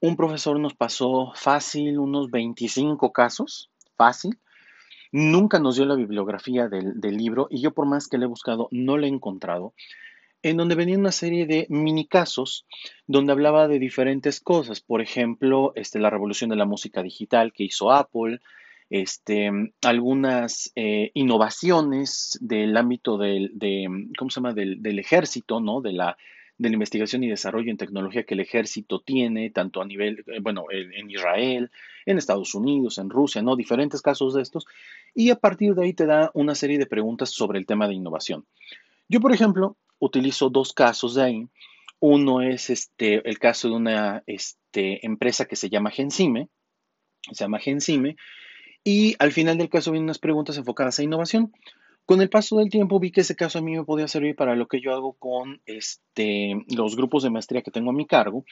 un 0.00 0.16
profesor 0.16 0.58
nos 0.60 0.74
pasó 0.74 1.32
fácil 1.34 1.98
unos 1.98 2.30
25 2.30 3.12
casos, 3.12 3.70
fácil. 3.96 4.38
Nunca 5.12 5.58
nos 5.58 5.76
dio 5.76 5.86
la 5.86 5.94
bibliografía 5.94 6.68
del, 6.68 7.16
libro 7.16 7.46
y 7.50 7.60
yo 7.60 7.72
por 7.72 7.86
más 7.86 8.08
que 8.08 8.18
le 8.18 8.24
he 8.24 8.28
buscado 8.28 8.68
no 8.70 8.98
le 8.98 9.06
he 9.06 9.10
encontrado, 9.10 9.72
en 10.42 10.56
donde 10.56 10.74
venía 10.74 10.98
una 10.98 11.12
serie 11.12 11.46
de 11.46 11.66
mini 11.70 12.06
casos 12.06 12.66
donde 13.06 13.32
hablaba 13.32 13.68
de 13.68 13.78
diferentes 13.78 14.40
cosas. 14.40 14.80
Por 14.80 15.00
ejemplo, 15.00 15.72
este, 15.74 15.98
la 15.98 16.10
revolución 16.10 16.50
de 16.50 16.56
la 16.56 16.66
música 16.66 17.02
digital 17.02 17.52
que 17.52 17.64
hizo 17.64 17.92
Apple, 17.92 18.40
este, 18.90 19.50
algunas 19.82 20.72
eh, 20.76 21.10
innovaciones 21.14 22.38
del 22.40 22.76
ámbito 22.76 23.16
del, 23.16 23.50
de, 23.54 23.88
¿cómo 24.18 24.30
se 24.30 24.40
llama? 24.40 24.52
Del, 24.52 24.98
ejército, 24.98 25.60
¿no? 25.60 25.80
De 25.80 25.92
la, 25.92 26.16
de 26.58 26.70
la 26.70 26.74
investigación 26.74 27.22
y 27.22 27.28
desarrollo 27.28 27.70
en 27.70 27.76
tecnología 27.76 28.24
que 28.24 28.34
el 28.34 28.40
ejército 28.40 29.00
tiene, 29.00 29.50
tanto 29.50 29.82
a 29.82 29.84
nivel, 29.84 30.24
eh, 30.26 30.40
bueno, 30.40 30.64
en, 30.70 31.10
Israel, 31.10 31.70
en 32.06 32.18
Estados 32.18 32.54
Unidos, 32.54 32.98
en 32.98 33.10
Rusia, 33.10 33.42
¿no? 33.42 33.56
Diferentes 33.56 34.00
casos 34.00 34.34
de 34.34 34.42
estos. 34.42 34.66
Y 35.14 35.30
a 35.30 35.36
partir 35.36 35.74
de 35.74 35.84
ahí 35.84 35.92
te 35.92 36.06
da 36.06 36.30
una 36.34 36.54
serie 36.54 36.78
de 36.78 36.86
preguntas 36.86 37.30
sobre 37.30 37.58
el 37.58 37.66
tema 37.66 37.88
de 37.88 37.94
innovación. 37.94 38.46
Yo, 39.08 39.20
por 39.20 39.32
ejemplo, 39.32 39.76
utilizo 39.98 40.48
dos 40.48 40.72
casos 40.72 41.14
de 41.14 41.22
ahí. 41.22 41.48
Uno 42.00 42.40
es 42.40 42.70
este, 42.70 43.28
el 43.28 43.38
caso 43.38 43.68
de 43.68 43.74
una 43.74 44.22
este, 44.26 45.04
empresa 45.04 45.44
que 45.46 45.56
se 45.56 45.68
llama 45.68 45.90
Gensime, 45.90 46.48
se 47.32 47.44
llama 47.44 47.58
Gensime, 47.58 48.16
y 48.84 49.16
al 49.18 49.32
final 49.32 49.58
del 49.58 49.68
caso 49.68 49.90
vienen 49.90 50.04
unas 50.04 50.18
preguntas 50.18 50.56
enfocadas 50.56 50.98
a 50.98 51.02
innovación. 51.02 51.52
Con 52.06 52.20
el 52.20 52.30
paso 52.30 52.58
del 52.58 52.70
tiempo 52.70 53.00
vi 53.00 53.10
que 53.10 53.22
ese 53.22 53.34
caso 53.34 53.58
a 53.58 53.62
mí 53.62 53.76
me 53.76 53.84
podía 53.84 54.06
servir 54.06 54.36
para 54.36 54.54
lo 54.54 54.68
que 54.68 54.80
yo 54.80 54.94
hago 54.94 55.14
con 55.14 55.60
este, 55.66 56.64
los 56.68 56.94
grupos 56.94 57.24
de 57.24 57.30
maestría 57.30 57.62
que 57.62 57.72
tengo 57.72 57.90
a 57.90 57.94
mi 57.94 58.06
cargo, 58.06 58.44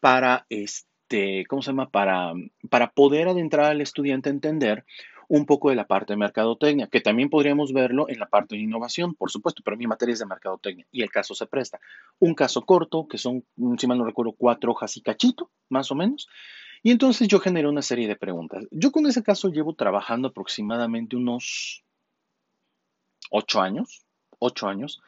para, 0.00 0.44
este, 0.48 1.44
¿cómo 1.48 1.62
se 1.62 1.70
llama? 1.70 1.88
Para, 1.90 2.32
para 2.68 2.90
poder 2.90 3.28
adentrar 3.28 3.66
al 3.66 3.80
estudiante 3.80 4.28
a 4.28 4.32
entender 4.32 4.84
un 5.28 5.46
poco 5.46 5.70
de 5.70 5.76
la 5.76 5.86
parte 5.86 6.14
de 6.14 6.16
mercadotecnia, 6.16 6.88
que 6.88 7.00
también 7.00 7.30
podríamos 7.30 7.72
verlo 7.72 8.08
en 8.08 8.18
la 8.18 8.26
parte 8.26 8.56
de 8.56 8.62
innovación, 8.62 9.14
por 9.14 9.30
supuesto, 9.30 9.62
pero 9.64 9.76
mi 9.76 9.86
materia 9.86 10.12
es 10.14 10.18
de 10.18 10.26
mercadotecnia 10.26 10.84
y 10.90 11.02
el 11.02 11.10
caso 11.12 11.36
se 11.36 11.46
presta. 11.46 11.78
Un 12.18 12.34
caso 12.34 12.62
corto, 12.62 13.06
que 13.06 13.18
son, 13.18 13.44
si 13.78 13.86
mal 13.86 13.98
no 13.98 14.04
recuerdo, 14.04 14.32
cuatro 14.32 14.72
hojas 14.72 14.96
y 14.96 15.02
cachito, 15.02 15.48
más 15.68 15.92
o 15.92 15.94
menos, 15.94 16.26
y 16.82 16.90
entonces 16.90 17.28
yo 17.28 17.38
generé 17.38 17.68
una 17.68 17.82
serie 17.82 18.08
de 18.08 18.16
preguntas. 18.16 18.66
Yo 18.72 18.90
con 18.90 19.06
ese 19.06 19.22
caso 19.22 19.48
llevo 19.50 19.74
trabajando 19.74 20.26
aproximadamente 20.26 21.14
unos 21.14 21.84
ocho 23.30 23.60
años, 23.60 24.04
ocho 24.38 24.68
años, 24.68 25.00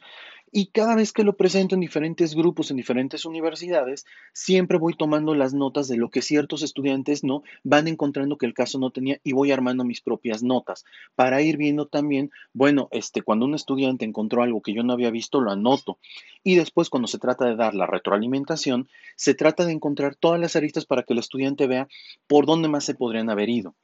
Y 0.54 0.66
cada 0.66 0.94
vez 0.94 1.12
que 1.12 1.24
lo 1.24 1.36
presento 1.36 1.74
en 1.74 1.80
diferentes 1.80 2.34
grupos, 2.34 2.70
en 2.70 2.76
diferentes 2.76 3.24
universidades, 3.24 4.04
siempre 4.34 4.78
voy 4.78 4.94
tomando 4.94 5.34
las 5.34 5.54
notas 5.54 5.88
de 5.88 5.96
lo 5.96 6.10
que 6.10 6.20
ciertos 6.22 6.62
estudiantes 6.62 7.24
no 7.24 7.42
van 7.64 7.88
encontrando 7.88 8.36
que 8.36 8.46
el 8.46 8.52
caso 8.54 8.78
no 8.78 8.90
tenía 8.90 9.18
y 9.24 9.32
voy 9.32 9.50
armando 9.50 9.82
mis 9.84 10.02
propias 10.02 10.42
notas 10.42 10.84
para 11.14 11.40
ir 11.40 11.56
viendo 11.56 11.86
también, 11.86 12.30
bueno, 12.52 12.88
este, 12.92 13.22
cuando 13.22 13.46
un 13.46 13.54
estudiante 13.54 14.04
encontró 14.04 14.42
algo 14.42 14.60
que 14.60 14.74
yo 14.74 14.82
no 14.82 14.92
había 14.92 15.10
visto, 15.10 15.40
lo 15.40 15.50
anoto. 15.50 15.98
Y 16.44 16.56
después, 16.56 16.90
cuando 16.90 17.08
se 17.08 17.18
trata 17.18 17.46
de 17.46 17.56
dar 17.56 17.74
la 17.74 17.86
retroalimentación, 17.86 18.88
se 19.16 19.34
trata 19.34 19.64
de 19.64 19.72
encontrar 19.72 20.16
todas 20.16 20.38
las 20.40 20.54
aristas 20.56 20.84
para 20.84 21.02
que 21.02 21.14
el 21.14 21.18
estudiante 21.20 21.66
vea 21.66 21.88
por 22.26 22.46
dónde 22.46 22.68
más 22.68 22.84
se 22.84 22.94
podrían 22.94 23.30
haber 23.30 23.48
ido. 23.48 23.74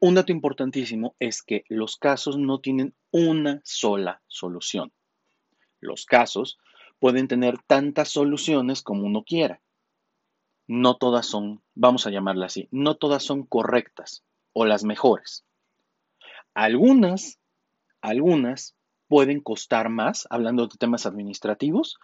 Un 0.00 0.14
dato 0.14 0.30
importantísimo 0.30 1.16
es 1.18 1.42
que 1.42 1.64
los 1.68 1.96
casos 1.96 2.38
no 2.38 2.60
tienen 2.60 2.94
una 3.10 3.60
sola 3.64 4.22
solución. 4.28 4.92
Los 5.80 6.06
casos 6.06 6.58
pueden 7.00 7.26
tener 7.26 7.58
tantas 7.66 8.08
soluciones 8.08 8.82
como 8.82 9.04
uno 9.04 9.24
quiera. 9.24 9.60
No 10.68 10.96
todas 10.96 11.26
son, 11.26 11.62
vamos 11.74 12.06
a 12.06 12.10
llamarla 12.10 12.46
así, 12.46 12.68
no 12.70 12.96
todas 12.96 13.24
son 13.24 13.44
correctas 13.44 14.22
o 14.52 14.66
las 14.66 14.84
mejores. 14.84 15.44
Algunas, 16.54 17.40
algunas 18.00 18.76
pueden 19.08 19.40
costar 19.40 19.88
más, 19.88 20.28
hablando 20.30 20.68
de 20.68 20.76
temas 20.78 21.06
administrativos, 21.06 21.98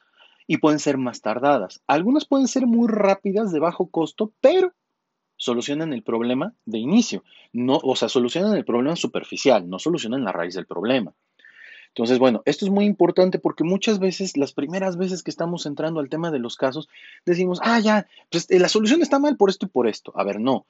y 0.46 0.58
pueden 0.58 0.80
ser 0.80 0.98
más 0.98 1.20
tardadas. 1.20 1.82
Algunas 1.86 2.26
pueden 2.26 2.48
ser 2.48 2.66
muy 2.66 2.88
rápidas, 2.88 3.52
de 3.52 3.60
bajo 3.60 3.88
costo, 3.88 4.32
pero 4.40 4.72
solucionan 5.44 5.92
el 5.92 6.02
problema 6.02 6.54
de 6.64 6.78
inicio. 6.78 7.22
No, 7.52 7.78
o 7.82 7.94
sea, 7.96 8.08
solucionan 8.08 8.56
el 8.56 8.64
problema 8.64 8.96
superficial, 8.96 9.68
no 9.68 9.78
solucionan 9.78 10.24
la 10.24 10.32
raíz 10.32 10.54
del 10.54 10.66
problema. 10.66 11.12
Entonces, 11.88 12.18
bueno, 12.18 12.42
esto 12.46 12.64
es 12.64 12.70
muy 12.70 12.86
importante 12.86 13.38
porque 13.38 13.62
muchas 13.62 13.98
veces, 13.98 14.36
las 14.36 14.52
primeras 14.52 14.96
veces 14.96 15.22
que 15.22 15.30
estamos 15.30 15.66
entrando 15.66 16.00
al 16.00 16.08
tema 16.08 16.30
de 16.30 16.38
los 16.38 16.56
casos, 16.56 16.88
decimos, 17.26 17.60
ah, 17.62 17.78
ya, 17.78 18.06
pues 18.30 18.50
eh, 18.50 18.58
la 18.58 18.68
solución 18.68 19.02
está 19.02 19.18
mal 19.18 19.36
por 19.36 19.50
esto 19.50 19.66
y 19.66 19.68
por 19.68 19.86
esto. 19.86 20.12
A 20.16 20.24
ver, 20.24 20.40
no, 20.40 20.66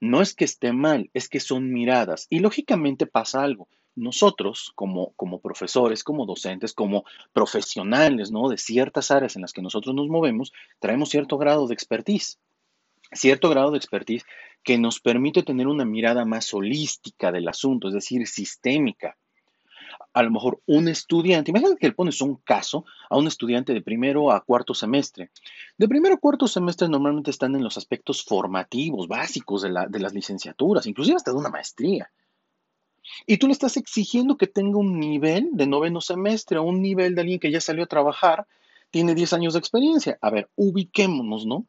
no 0.00 0.22
es 0.22 0.34
que 0.34 0.44
esté 0.44 0.72
mal, 0.72 1.10
es 1.12 1.28
que 1.28 1.40
son 1.40 1.72
miradas. 1.72 2.26
Y 2.30 2.38
lógicamente 2.38 3.06
pasa 3.06 3.42
algo. 3.42 3.68
Nosotros, 3.96 4.72
como, 4.74 5.12
como 5.16 5.40
profesores, 5.40 6.04
como 6.04 6.24
docentes, 6.24 6.72
como 6.72 7.04
profesionales, 7.34 8.30
¿no? 8.30 8.48
De 8.48 8.56
ciertas 8.56 9.10
áreas 9.10 9.36
en 9.36 9.42
las 9.42 9.52
que 9.52 9.62
nosotros 9.62 9.94
nos 9.94 10.08
movemos, 10.08 10.52
traemos 10.78 11.10
cierto 11.10 11.36
grado 11.36 11.66
de 11.66 11.74
expertise 11.74 12.38
cierto 13.12 13.48
grado 13.48 13.70
de 13.70 13.78
expertise 13.78 14.24
que 14.62 14.78
nos 14.78 15.00
permite 15.00 15.42
tener 15.42 15.66
una 15.66 15.84
mirada 15.84 16.24
más 16.24 16.52
holística 16.54 17.32
del 17.32 17.48
asunto, 17.48 17.88
es 17.88 17.94
decir, 17.94 18.26
sistémica 18.26 19.16
a 20.12 20.22
lo 20.22 20.30
mejor 20.30 20.60
un 20.66 20.88
estudiante, 20.88 21.50
imagínate 21.50 21.78
que 21.78 21.88
le 21.88 21.94
pones 21.94 22.20
un 22.20 22.36
caso 22.36 22.84
a 23.08 23.16
un 23.16 23.26
estudiante 23.26 23.72
de 23.72 23.80
primero 23.80 24.30
a 24.30 24.40
cuarto 24.44 24.74
semestre. 24.74 25.30
De 25.78 25.88
primero 25.88 26.14
a 26.14 26.18
cuarto 26.18 26.46
semestre 26.46 26.88
normalmente 26.88 27.30
están 27.30 27.54
en 27.54 27.64
los 27.64 27.78
aspectos 27.78 28.22
formativos, 28.24 29.08
básicos 29.08 29.62
de, 29.62 29.70
de 29.88 29.98
las 30.00 30.12
licenciaturas, 30.12 30.86
inclusive 30.86 31.16
hasta 31.16 31.32
de 31.32 31.38
una 31.38 31.48
maestría. 31.48 32.10
Y 33.26 33.38
tú 33.38 33.46
le 33.46 33.52
estás 33.52 33.76
exigiendo 33.76 34.36
que 34.36 34.46
tenga 34.46 34.78
un 34.78 34.98
nivel 34.98 35.50
de 35.52 35.66
noveno 35.66 36.00
semestre 36.00 36.58
un 36.58 36.80
nivel 36.80 37.14
de 37.14 37.22
alguien 37.22 37.40
que 37.40 37.50
ya 37.50 37.60
salió 37.60 37.84
a 37.84 37.88
trabajar, 37.88 38.46
tiene 38.90 39.14
10 39.14 39.32
años 39.32 39.54
de 39.54 39.58
experiencia. 39.58 40.18
A 40.20 40.30
ver, 40.30 40.50
ubiquémonos, 40.56 41.46
¿no? 41.46 41.66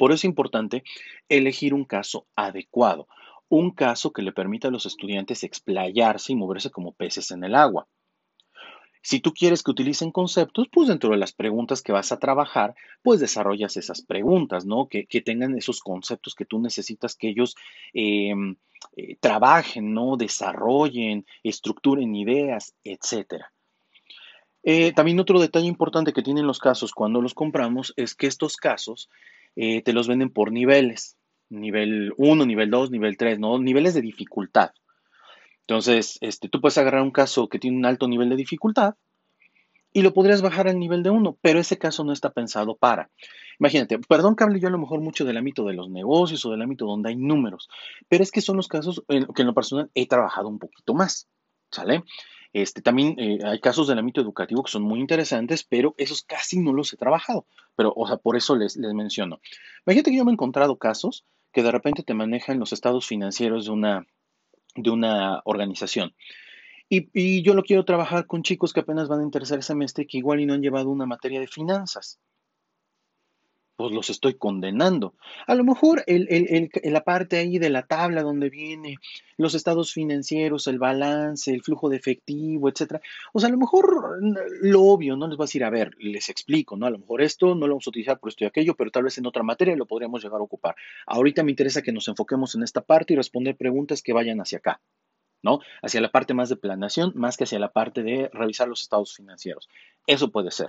Por 0.00 0.10
eso 0.10 0.16
es 0.16 0.24
importante 0.24 0.82
elegir 1.28 1.74
un 1.74 1.84
caso 1.84 2.26
adecuado 2.34 3.06
un 3.50 3.72
caso 3.72 4.12
que 4.12 4.22
le 4.22 4.32
permita 4.32 4.68
a 4.68 4.70
los 4.70 4.86
estudiantes 4.86 5.42
explayarse 5.42 6.32
y 6.32 6.36
moverse 6.36 6.70
como 6.70 6.92
peces 6.92 7.32
en 7.32 7.42
el 7.44 7.56
agua. 7.56 7.88
Si 9.02 9.18
tú 9.18 9.32
quieres 9.32 9.62
que 9.62 9.72
utilicen 9.72 10.12
conceptos, 10.12 10.68
pues 10.70 10.88
dentro 10.88 11.10
de 11.10 11.16
las 11.16 11.32
preguntas 11.32 11.82
que 11.82 11.90
vas 11.90 12.12
a 12.12 12.18
trabajar, 12.18 12.74
pues 13.02 13.18
desarrollas 13.18 13.76
esas 13.76 14.02
preguntas, 14.02 14.66
¿no? 14.66 14.88
Que, 14.88 15.04
tengan 15.24 15.56
esos 15.56 15.80
conceptos 15.80 16.34
que 16.34 16.44
tú 16.44 16.60
necesitas 16.60 17.16
que 17.16 17.30
ellos 17.30 17.56
em, 17.92 18.56
eh, 18.96 19.16
trabajen, 19.18 19.94
¿no? 19.94 20.16
Desarrollen, 20.16 21.26
estructuren 21.42 22.14
ideas, 22.14 22.74
etc. 22.84 23.46
Eh, 24.62 24.92
también 24.92 25.18
otro 25.18 25.40
detalle 25.40 25.66
importante 25.66 26.12
que 26.12 26.22
tienen 26.22 26.46
los 26.46 26.58
casos 26.58 26.92
cuando 26.92 27.20
los 27.20 27.34
compramos 27.34 27.94
es 27.96 28.14
que 28.14 28.28
estos 28.28 28.56
casos 28.56 29.08
eh, 29.56 29.82
te 29.82 29.92
los 29.92 30.08
venden 30.08 30.30
por 30.30 30.52
niveles 30.52 31.16
nivel 31.50 32.14
1, 32.16 32.46
nivel 32.46 32.70
2, 32.70 32.90
nivel 32.90 33.16
3, 33.16 33.38
¿no? 33.38 33.58
Niveles 33.58 33.94
de 33.94 34.00
dificultad. 34.00 34.70
Entonces, 35.62 36.18
este, 36.20 36.48
tú 36.48 36.60
puedes 36.60 36.78
agarrar 36.78 37.02
un 37.02 37.10
caso 37.10 37.48
que 37.48 37.58
tiene 37.58 37.76
un 37.76 37.86
alto 37.86 38.08
nivel 38.08 38.30
de 38.30 38.36
dificultad 38.36 38.94
y 39.92 40.02
lo 40.02 40.14
podrías 40.14 40.40
bajar 40.40 40.68
al 40.68 40.78
nivel 40.78 41.02
de 41.02 41.10
1, 41.10 41.38
pero 41.40 41.58
ese 41.58 41.78
caso 41.78 42.04
no 42.04 42.12
está 42.12 42.30
pensado 42.30 42.76
para. 42.76 43.10
Imagínate, 43.58 43.98
perdón 43.98 44.36
que 44.36 44.44
hable 44.44 44.60
yo 44.60 44.68
a 44.68 44.70
lo 44.70 44.78
mejor 44.78 45.00
mucho 45.00 45.24
del 45.24 45.36
ámbito 45.36 45.64
de 45.64 45.74
los 45.74 45.90
negocios 45.90 46.44
o 46.46 46.50
del 46.50 46.62
ámbito 46.62 46.86
donde 46.86 47.10
hay 47.10 47.16
números, 47.16 47.68
pero 48.08 48.22
es 48.22 48.30
que 48.30 48.40
son 48.40 48.56
los 48.56 48.68
casos 48.68 49.02
en 49.08 49.26
que 49.26 49.42
en 49.42 49.48
lo 49.48 49.54
personal 49.54 49.90
he 49.94 50.06
trabajado 50.06 50.48
un 50.48 50.58
poquito 50.58 50.94
más, 50.94 51.28
¿sale? 51.70 52.04
Este, 52.52 52.82
también 52.82 53.14
eh, 53.18 53.38
hay 53.44 53.60
casos 53.60 53.86
del 53.86 53.98
ámbito 53.98 54.20
educativo 54.20 54.62
que 54.62 54.72
son 54.72 54.82
muy 54.82 54.98
interesantes, 55.00 55.62
pero 55.62 55.94
esos 55.98 56.22
casi 56.22 56.58
no 56.58 56.72
los 56.72 56.92
he 56.92 56.96
trabajado. 56.96 57.46
Pero, 57.76 57.92
o 57.96 58.06
sea, 58.06 58.16
por 58.16 58.36
eso 58.36 58.56
les, 58.56 58.76
les 58.76 58.92
menciono. 58.92 59.40
Imagínate 59.86 60.10
que 60.10 60.16
yo 60.16 60.24
me 60.24 60.32
he 60.32 60.34
encontrado 60.34 60.76
casos 60.76 61.24
que 61.52 61.62
de 61.62 61.70
repente 61.70 62.02
te 62.02 62.14
manejan 62.14 62.58
los 62.58 62.72
estados 62.72 63.06
financieros 63.06 63.66
de 63.66 63.70
una, 63.70 64.06
de 64.74 64.90
una 64.90 65.42
organización. 65.44 66.14
Y, 66.88 67.08
y, 67.12 67.42
yo 67.42 67.54
lo 67.54 67.62
quiero 67.62 67.84
trabajar 67.84 68.26
con 68.26 68.42
chicos 68.42 68.72
que 68.72 68.80
apenas 68.80 69.08
van 69.08 69.20
en 69.22 69.30
tercer 69.30 69.62
semestre 69.62 70.06
que 70.06 70.18
igual 70.18 70.40
y 70.40 70.46
no 70.46 70.54
han 70.54 70.62
llevado 70.62 70.90
una 70.90 71.06
materia 71.06 71.38
de 71.38 71.46
finanzas 71.46 72.18
pues 73.80 73.94
los 73.94 74.10
estoy 74.10 74.34
condenando. 74.34 75.14
A 75.46 75.54
lo 75.54 75.64
mejor 75.64 76.04
la 76.06 77.00
parte 77.02 77.38
ahí 77.38 77.58
de 77.58 77.70
la 77.70 77.86
tabla 77.86 78.22
donde 78.22 78.50
viene 78.50 78.98
los 79.38 79.54
estados 79.54 79.94
financieros, 79.94 80.66
el 80.66 80.78
balance, 80.78 81.50
el 81.50 81.62
flujo 81.62 81.88
de 81.88 81.96
efectivo, 81.96 82.68
etcétera. 82.68 83.00
O 83.32 83.40
sea, 83.40 83.48
a 83.48 83.52
lo 83.52 83.56
mejor 83.56 84.18
lo 84.60 84.82
obvio, 84.82 85.16
no 85.16 85.28
les 85.28 85.38
voy 85.38 85.44
a 85.44 85.46
decir, 85.46 85.64
a 85.64 85.70
ver, 85.70 85.94
les 85.98 86.28
explico, 86.28 86.76
¿no? 86.76 86.84
A 86.84 86.90
lo 86.90 86.98
mejor 86.98 87.22
esto 87.22 87.54
no 87.54 87.66
lo 87.66 87.72
vamos 87.74 87.86
a 87.86 87.90
utilizar 87.90 88.20
por 88.20 88.28
esto 88.28 88.44
y 88.44 88.48
aquello, 88.48 88.74
pero 88.74 88.90
tal 88.90 89.04
vez 89.04 89.16
en 89.16 89.24
otra 89.24 89.42
materia 89.42 89.74
lo 89.76 89.86
podríamos 89.86 90.22
llegar 90.22 90.40
a 90.40 90.44
ocupar. 90.44 90.74
Ahorita 91.06 91.42
me 91.42 91.52
interesa 91.52 91.80
que 91.80 91.92
nos 91.92 92.06
enfoquemos 92.08 92.54
en 92.54 92.62
esta 92.62 92.82
parte 92.82 93.14
y 93.14 93.16
responder 93.16 93.56
preguntas 93.56 94.02
que 94.02 94.12
vayan 94.12 94.42
hacia 94.42 94.58
acá. 94.58 94.82
¿no? 95.42 95.60
Hacia 95.80 96.02
la 96.02 96.12
parte 96.12 96.34
más 96.34 96.50
de 96.50 96.56
planeación, 96.56 97.12
más 97.14 97.38
que 97.38 97.44
hacia 97.44 97.58
la 97.58 97.72
parte 97.72 98.02
de 98.02 98.28
revisar 98.30 98.68
los 98.68 98.82
estados 98.82 99.14
financieros. 99.16 99.70
Eso 100.06 100.30
puede 100.30 100.50
ser. 100.50 100.68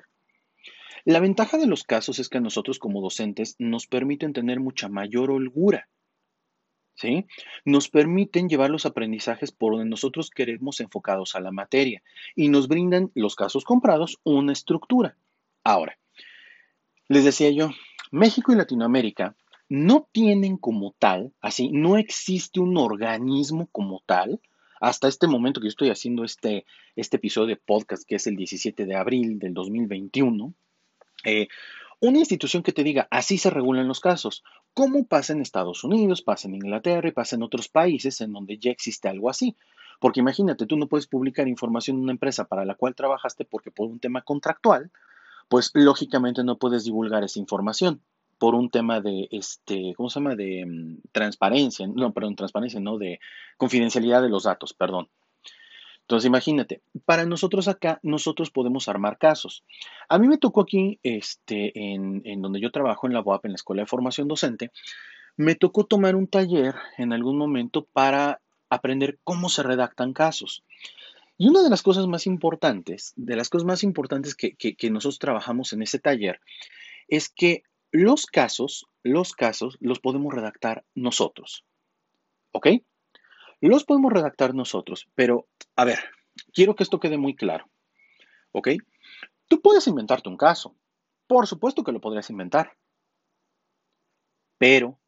La 1.06 1.20
ventaja 1.20 1.58
de 1.58 1.68
los 1.68 1.84
casos 1.84 2.20
es 2.20 2.30
que 2.30 2.38
a 2.38 2.42
nosotros 2.42 2.80
como 2.80 3.02
docentes 3.02 3.56
nos 3.60 3.88
permiten 3.88 4.34
tener 4.34 4.60
mucha 4.60 4.90
mayor 4.90 5.32
holgura. 5.32 5.88
¿Sí? 6.94 7.26
Nos 7.66 7.90
permiten 7.90 8.48
llevar 8.48 8.70
los 8.70 8.86
aprendizajes 8.86 9.52
por 9.52 9.74
donde 9.74 9.90
nosotros 9.90 10.30
queremos 10.30 10.80
enfocados 10.82 11.36
a 11.36 11.40
la 11.40 11.52
materia 11.52 12.04
y 12.36 12.50
nos 12.50 12.68
brindan 12.68 13.12
los 13.16 13.36
casos 13.36 13.64
comprados 13.64 14.20
una 14.24 14.52
estructura. 14.52 15.18
Ahora, 15.64 15.98
les 17.08 17.24
decía 17.24 17.50
yo, 17.50 17.72
México 18.12 18.52
y 18.52 18.56
Latinoamérica 18.56 19.36
no 19.70 20.08
tienen 20.12 20.58
como 20.58 20.94
tal, 21.00 21.34
así, 21.40 21.70
no 21.72 21.98
existe 21.98 22.60
un 22.60 22.78
organismo 22.78 23.68
como 23.72 24.04
tal, 24.06 24.42
hasta 24.82 25.08
este 25.08 25.28
momento 25.28 25.62
que 25.62 25.68
yo 25.68 25.70
estoy 25.70 25.90
haciendo 25.90 26.24
este, 26.24 26.66
este 26.96 27.18
episodio 27.18 27.48
de 27.48 27.56
podcast, 27.56 28.04
que 28.06 28.16
es 28.16 28.28
el 28.28 28.36
17 28.36 28.86
de 28.86 28.96
abril 28.96 29.40
del 29.40 29.54
2021, 29.54 30.54
eh, 31.24 31.48
una 32.00 32.18
institución 32.18 32.64
que 32.64 32.72
te 32.72 32.84
diga, 32.84 33.08
así 33.12 33.38
se 33.38 33.52
regulan 33.52 33.88
los 33.88 34.00
casos, 34.00 34.44
como 34.74 35.06
pasa 35.06 35.34
en 35.34 35.42
Estados 35.42 35.84
Unidos, 35.84 36.22
pasa 36.22 36.48
en 36.48 36.56
Inglaterra 36.56 37.08
y 37.08 37.12
pasa 37.12 37.36
en 37.36 37.44
otros 37.44 37.68
países 37.68 38.22
en 38.22 38.34
donde 38.34 38.58
ya 38.58 38.72
existe 38.72 39.08
algo 39.08 39.30
así. 39.30 39.56
Porque 40.00 40.20
imagínate, 40.20 40.66
tú 40.66 40.78
no 40.78 40.88
puedes 40.88 41.06
publicar 41.06 41.48
información 41.48 41.98
en 41.98 42.04
una 42.04 42.12
empresa 42.14 42.46
para 42.46 42.66
la 42.66 42.74
cual 42.74 42.96
trabajaste 42.96 43.46
porque 43.46 43.70
por 43.70 43.88
un 43.88 44.00
tema 44.00 44.24
contractual, 44.24 44.92
pues 45.48 45.70
lógicamente 45.76 46.44
no 46.44 46.58
puedes 46.58 46.86
divulgar 46.86 47.24
esa 47.24 47.40
información 47.40 48.02
por 48.40 48.56
un 48.56 48.72
tema 48.72 49.02
de, 49.02 49.28
este, 49.30 49.94
¿cómo 49.96 50.10
se 50.10 50.20
llama? 50.20 50.36
De 50.36 50.66
mm, 50.66 51.10
transparencia, 51.12 51.86
no, 51.86 52.12
perdón, 52.12 52.36
transparencia, 52.36 52.80
no, 52.80 52.98
de 52.98 53.20
confidencialidad 53.58 54.24
de 54.24 54.30
los 54.30 54.46
datos, 54.46 54.74
perdón. 54.74 55.10
Entonces, 56.02 56.28
imagínate, 56.28 56.82
para 57.06 57.26
nosotros 57.26 57.68
acá, 57.68 58.00
nosotros 58.04 58.52
podemos 58.52 58.90
armar 58.90 59.18
casos. 59.18 59.64
A 60.10 60.20
mí 60.20 60.28
me 60.28 60.38
tocó 60.38 60.62
aquí, 60.62 61.00
este, 61.04 61.72
en, 61.76 62.42
donde 62.42 62.60
yo 62.60 62.72
trabajo 62.72 63.08
en 63.08 63.14
la 63.14 63.22
UAP, 63.22 63.46
en 63.46 63.52
la 63.52 63.56
Escuela 63.56 63.84
de 63.84 63.88
Formación 63.88 64.28
Docente, 64.28 64.72
me 65.38 65.56
tocó 65.56 65.86
tomar 65.86 66.16
un 66.16 66.28
taller 66.28 66.76
en 66.98 67.14
algún 67.14 67.38
momento 67.38 67.88
para 67.94 68.42
aprender 68.70 69.20
cómo 69.24 69.48
se 69.48 69.64
redactan 69.64 70.14
casos. 70.14 70.64
Y 71.38 71.48
una 71.48 71.64
de 71.64 71.70
las 71.70 71.82
cosas 71.82 72.08
más 72.08 72.28
importantes, 72.28 73.14
de 73.16 73.36
las 73.36 73.50
cosas 73.50 73.66
más 73.66 73.84
importantes 73.84 74.36
que, 74.36 74.56
que, 74.56 74.76
que, 74.76 74.92
nosotros 74.92 75.20
trabajamos 75.20 75.72
en 75.74 75.82
ese 75.82 76.00
taller, 76.00 76.42
es 77.08 77.30
que 77.30 77.64
los 77.92 78.26
casos, 78.26 78.86
los 79.04 79.34
casos 79.34 79.78
los 79.80 80.00
podemos 80.00 80.34
redactar 80.34 80.84
nosotros. 80.94 81.64
¿Ok? 82.52 82.68
Los 83.62 83.86
podemos 83.86 84.12
redactar 84.12 84.56
nosotros, 84.56 85.08
pero 85.16 85.48
a 85.76 85.86
ver, 85.86 86.00
quiero 86.54 86.76
que 86.76 86.84
esto 86.84 87.00
quede 87.00 87.18
muy 87.18 87.36
claro. 87.36 87.70
¿Ok? 88.52 88.70
Tú 89.48 89.62
puedes 89.62 89.88
inventarte 89.88 90.30
un 90.30 90.38
caso. 90.38 90.76
Por 91.28 91.48
supuesto 91.48 91.84
que 91.84 91.92
lo 91.92 92.02
podrías 92.02 92.30
inventar. 92.30 92.76
Pero 94.58 95.00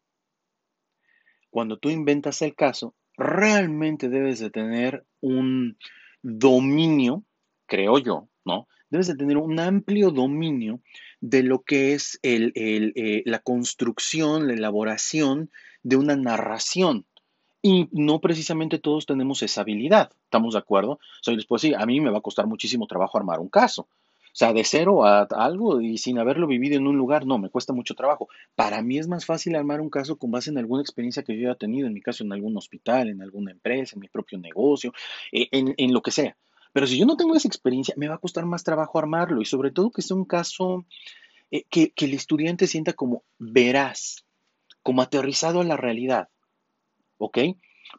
cuando 1.50 1.78
tú 1.78 1.90
inventas 1.90 2.42
el 2.42 2.56
caso, 2.56 2.96
realmente 3.16 4.10
debes 4.10 4.40
de 4.40 4.50
tener 4.50 5.06
un 5.22 5.78
dominio, 6.22 7.24
creo 7.68 8.00
yo, 8.00 8.30
¿no? 8.46 8.68
Debes 8.90 9.08
de 9.08 9.16
tener 9.16 9.38
un 9.38 9.60
amplio 9.60 10.12
dominio 10.12 10.82
de 11.20 11.44
lo 11.44 11.64
que 11.64 11.94
es 11.94 12.20
eh, 12.24 13.24
la 13.26 13.40
construcción, 13.40 14.48
la 14.48 14.54
elaboración 14.54 15.52
de 15.84 15.96
una 15.98 16.16
narración. 16.16 17.06
Y 17.66 17.88
no 17.94 18.20
precisamente 18.20 18.78
todos 18.78 19.06
tenemos 19.06 19.42
esa 19.42 19.62
habilidad, 19.62 20.12
¿estamos 20.26 20.54
de 20.54 20.60
acuerdo? 20.60 20.92
O 20.92 21.00
sea, 21.22 21.34
les 21.34 21.46
puedo 21.46 21.62
decir, 21.62 21.78
a 21.78 21.86
mí 21.86 22.02
me 22.02 22.12
va 22.12 22.18
a 22.18 22.22
costar 22.22 22.46
muchísimo 22.46 22.88
trabajo 22.88 23.18
armar 23.18 23.40
un 23.40 23.48
caso. 23.48 23.84
O 24.34 24.36
sea, 24.36 24.52
de 24.52 24.66
cero 24.66 25.06
a 25.06 25.28
algo 25.30 25.80
y 25.80 25.98
sin 25.98 26.20
haberlo 26.20 26.46
vivido 26.46 26.76
en 26.76 26.88
un 26.88 26.98
lugar, 26.98 27.26
no, 27.26 27.38
me 27.38 27.50
cuesta 27.50 27.72
mucho 27.72 27.96
trabajo. 27.96 28.28
Para 28.56 28.82
mí 28.82 28.98
es 28.98 29.08
más 29.08 29.26
fácil 29.26 29.56
armar 29.56 29.80
un 29.80 29.90
caso 29.90 30.18
con 30.18 30.30
base 30.30 30.50
en 30.50 30.58
alguna 30.58 30.82
experiencia 30.82 31.24
que 31.24 31.38
yo 31.38 31.48
haya 31.48 31.58
tenido, 31.58 31.88
en 31.88 31.94
mi 31.94 32.02
caso 32.02 32.26
en 32.26 32.34
algún 32.34 32.58
hospital, 32.58 33.08
en 33.10 33.22
alguna 33.22 33.52
empresa, 33.52 33.96
en 33.96 34.02
mi 34.02 34.10
propio 34.10 34.38
negocio, 34.40 34.92
eh, 35.32 35.48
en, 35.52 35.94
lo 35.94 36.02
que 36.02 36.12
sea. 36.12 36.36
Pero 36.74 36.86
si 36.86 36.98
yo 36.98 37.06
no 37.06 37.16
tengo 37.16 37.34
esa 37.34 37.48
experiencia, 37.48 37.94
me 37.96 38.10
va 38.10 38.16
a 38.16 38.18
costar 38.18 38.46
más 38.46 38.66
trabajo 38.66 39.00
armarlo 39.00 39.40
y 39.40 39.46
sobre 39.46 39.72
todo 39.72 39.92
que 39.92 40.02
sea 40.02 40.18
un 40.18 40.26
caso 40.26 40.84
eh, 41.50 41.64
que, 41.70 41.92
que 41.92 42.06
el 42.06 42.14
estudiante 42.14 42.68
sienta 42.68 42.92
como 42.92 43.24
veraz, 43.38 44.26
como 44.82 45.02
aterrizado 45.02 45.62
a 45.62 45.64
la 45.64 45.78
realidad. 45.78 46.28
¿Ok? 47.26 47.38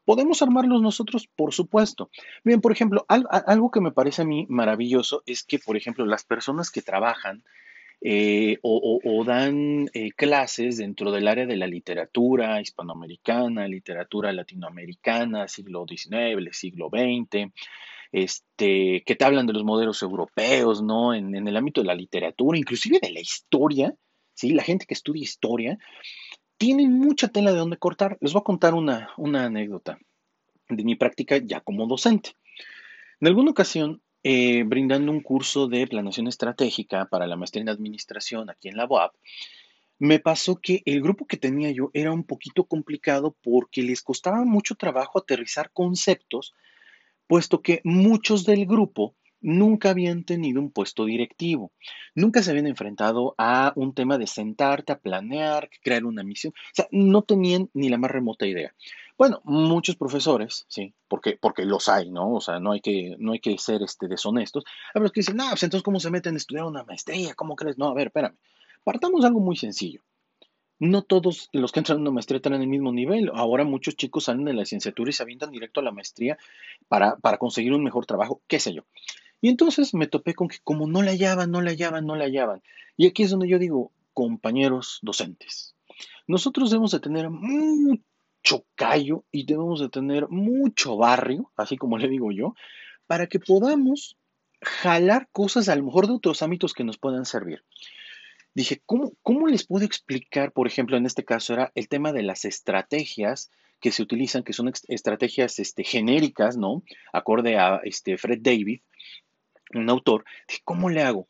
¿Podemos 0.04 0.42
armarlos 0.42 0.82
nosotros? 0.82 1.28
Por 1.34 1.54
supuesto. 1.54 2.10
Bien, 2.44 2.60
por 2.60 2.72
ejemplo, 2.72 3.06
algo 3.08 3.70
que 3.70 3.80
me 3.80 3.90
parece 3.90 4.20
a 4.20 4.26
mí 4.26 4.44
maravilloso 4.50 5.22
es 5.24 5.44
que, 5.44 5.58
por 5.58 5.78
ejemplo, 5.78 6.04
las 6.04 6.24
personas 6.24 6.70
que 6.70 6.82
trabajan 6.82 7.42
eh, 8.02 8.58
o, 8.60 9.24
dan 9.24 9.88
eh, 9.94 10.10
clases 10.12 10.76
dentro 10.76 11.10
del 11.10 11.26
área 11.26 11.46
de 11.46 11.56
la 11.56 11.66
literatura 11.66 12.60
hispanoamericana, 12.60 13.66
literatura 13.66 14.30
latinoamericana, 14.30 15.48
siglo 15.48 15.86
XIX, 15.88 16.54
siglo 16.54 16.90
XX, 16.90 17.50
este, 18.12 19.02
que 19.06 19.14
te 19.16 19.24
hablan 19.24 19.46
de 19.46 19.54
los 19.54 19.64
modelos 19.64 20.02
europeos, 20.02 20.82
¿no? 20.82 21.14
En, 21.14 21.34
en 21.34 21.48
el 21.48 21.56
ámbito 21.56 21.80
de 21.80 21.86
la 21.86 21.94
literatura, 21.94 22.58
inclusive 22.58 22.98
de 23.00 23.10
la 23.10 23.20
historia, 23.20 23.94
¿sí? 24.34 24.50
La 24.50 24.64
gente 24.64 24.84
que 24.84 24.94
estudia 24.94 25.22
historia, 25.22 25.78
tienen 26.56 26.92
mucha 26.92 27.28
tela 27.28 27.52
de 27.52 27.58
donde 27.58 27.76
cortar. 27.76 28.18
Les 28.20 28.32
voy 28.32 28.40
a 28.40 28.44
contar 28.44 28.74
una, 28.74 29.10
anécdota 29.16 29.98
de 30.68 30.84
mi 30.84 30.94
práctica 30.94 31.36
ya 31.38 31.60
como 31.60 31.86
docente. 31.86 32.36
En 33.20 33.28
alguna 33.28 33.50
ocasión, 33.50 34.02
eh, 34.22 34.62
brindando 34.64 35.12
un 35.12 35.20
curso 35.20 35.68
de 35.68 35.86
planeación 35.86 36.26
estratégica 36.26 37.06
para 37.06 37.26
la 37.26 37.36
maestría 37.36 37.62
en 37.62 37.68
administración 37.68 38.50
aquí 38.50 38.68
en 38.68 38.76
la 38.76 38.86
UAP, 38.86 39.14
me 39.98 40.18
pasó 40.18 40.56
que 40.56 40.82
el 40.86 41.00
grupo 41.00 41.26
que 41.26 41.36
tenía 41.36 41.70
yo 41.70 41.90
era 41.92 42.12
un 42.12 42.24
poquito 42.24 42.64
complicado 42.64 43.36
porque 43.42 43.82
les 43.82 44.02
costaba 44.02 44.44
mucho 44.44 44.74
trabajo 44.74 45.18
aterrizar 45.18 45.70
conceptos, 45.72 46.54
puesto 47.26 47.62
que 47.62 47.80
muchos 47.84 48.44
del 48.44 48.66
grupo 48.66 49.14
nunca 49.44 49.90
habían 49.90 50.24
tenido 50.24 50.58
un 50.58 50.70
puesto 50.70 51.04
directivo, 51.04 51.70
nunca 52.14 52.42
se 52.42 52.50
habían 52.50 52.66
enfrentado 52.66 53.34
a 53.36 53.74
un 53.76 53.94
tema 53.94 54.16
de 54.16 54.26
sentarte 54.26 54.92
a 54.92 54.98
planear, 54.98 55.68
crear 55.82 56.06
una 56.06 56.24
misión, 56.24 56.54
o 56.56 56.74
sea, 56.74 56.88
no 56.90 57.22
tenían 57.22 57.68
ni 57.74 57.90
la 57.90 57.98
más 57.98 58.10
remota 58.10 58.46
idea. 58.46 58.74
Bueno, 59.18 59.42
muchos 59.44 59.96
profesores, 59.96 60.64
sí, 60.66 60.94
porque, 61.08 61.38
porque 61.40 61.66
los 61.66 61.88
hay, 61.88 62.10
¿no? 62.10 62.32
O 62.32 62.40
sea, 62.40 62.58
no 62.58 62.72
hay 62.72 62.80
que, 62.80 63.16
no 63.18 63.32
hay 63.32 63.38
que 63.38 63.56
ser 63.58 63.82
este, 63.82 64.08
deshonestos. 64.08 64.64
A 64.92 64.98
los 64.98 65.12
que 65.12 65.20
dicen, 65.20 65.36
no, 65.36 65.48
pues 65.50 65.62
entonces, 65.62 65.84
¿cómo 65.84 66.00
se 66.00 66.10
meten 66.10 66.34
a 66.34 66.38
estudiar 66.38 66.64
una 66.64 66.82
maestría? 66.82 67.34
¿Cómo 67.34 67.54
crees? 67.54 67.78
No, 67.78 67.88
a 67.88 67.94
ver, 67.94 68.08
espérame. 68.08 68.36
Partamos 68.82 69.24
algo 69.24 69.38
muy 69.40 69.56
sencillo. 69.56 70.00
No 70.80 71.02
todos 71.02 71.50
los 71.52 71.70
que 71.70 71.80
entran 71.80 71.98
a 71.98 72.00
una 72.00 72.10
maestría 72.10 72.38
están 72.38 72.54
en 72.54 72.62
el 72.62 72.68
mismo 72.68 72.92
nivel. 72.92 73.30
Ahora 73.34 73.62
muchos 73.64 73.94
chicos 73.94 74.24
salen 74.24 74.46
de 74.46 74.54
la 74.54 74.62
licenciatura 74.62 75.10
y 75.10 75.12
se 75.12 75.22
avientan 75.22 75.52
directo 75.52 75.78
a 75.78 75.84
la 75.84 75.92
maestría 75.92 76.36
para, 76.88 77.16
para 77.16 77.38
conseguir 77.38 77.72
un 77.72 77.84
mejor 77.84 78.06
trabajo, 78.06 78.40
qué 78.48 78.58
sé 78.58 78.74
yo. 78.74 78.82
Y 79.44 79.50
entonces 79.50 79.92
me 79.92 80.06
topé 80.06 80.32
con 80.32 80.48
que 80.48 80.56
como 80.64 80.86
no 80.86 81.02
la 81.02 81.10
hallaban, 81.10 81.50
no 81.50 81.60
la 81.60 81.72
hallaban, 81.72 82.06
no 82.06 82.16
la 82.16 82.24
hallaban. 82.24 82.62
Y 82.96 83.06
aquí 83.06 83.24
es 83.24 83.30
donde 83.30 83.46
yo 83.46 83.58
digo, 83.58 83.92
compañeros 84.14 85.00
docentes, 85.02 85.74
nosotros 86.26 86.70
debemos 86.70 86.92
de 86.92 87.00
tener 87.00 87.28
mucho 87.28 88.64
callo 88.74 89.26
y 89.30 89.44
debemos 89.44 89.80
de 89.80 89.90
tener 89.90 90.30
mucho 90.30 90.96
barrio, 90.96 91.52
así 91.58 91.76
como 91.76 91.98
le 91.98 92.08
digo 92.08 92.32
yo, 92.32 92.54
para 93.06 93.26
que 93.26 93.38
podamos 93.38 94.16
jalar 94.62 95.28
cosas 95.30 95.68
a 95.68 95.76
lo 95.76 95.84
mejor 95.84 96.06
de 96.06 96.14
otros 96.14 96.40
ámbitos 96.40 96.72
que 96.72 96.84
nos 96.84 96.96
puedan 96.96 97.26
servir. 97.26 97.62
Dije, 98.54 98.80
¿cómo, 98.86 99.12
¿cómo 99.20 99.46
les 99.46 99.66
puedo 99.66 99.84
explicar, 99.84 100.52
por 100.52 100.66
ejemplo, 100.66 100.96
en 100.96 101.04
este 101.04 101.22
caso 101.22 101.52
era 101.52 101.70
el 101.74 101.90
tema 101.90 102.14
de 102.14 102.22
las 102.22 102.46
estrategias 102.46 103.50
que 103.78 103.92
se 103.92 104.02
utilizan, 104.02 104.42
que 104.42 104.54
son 104.54 104.72
estrategias 104.88 105.58
este, 105.58 105.84
genéricas, 105.84 106.56
¿no? 106.56 106.82
Acorde 107.12 107.58
a 107.58 107.82
este, 107.84 108.16
Fred 108.16 108.38
David, 108.40 108.80
un 109.72 109.88
autor, 109.90 110.24
dije, 110.48 110.60
¿cómo 110.64 110.90
le 110.90 111.02
hago? 111.02 111.28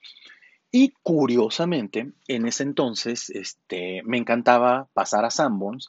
Y 0.70 0.92
curiosamente, 1.02 2.12
en 2.26 2.46
ese 2.46 2.64
entonces, 2.64 3.30
este, 3.30 4.02
me 4.04 4.18
encantaba 4.18 4.88
pasar 4.92 5.24
a 5.24 5.30
Sanborns 5.30 5.88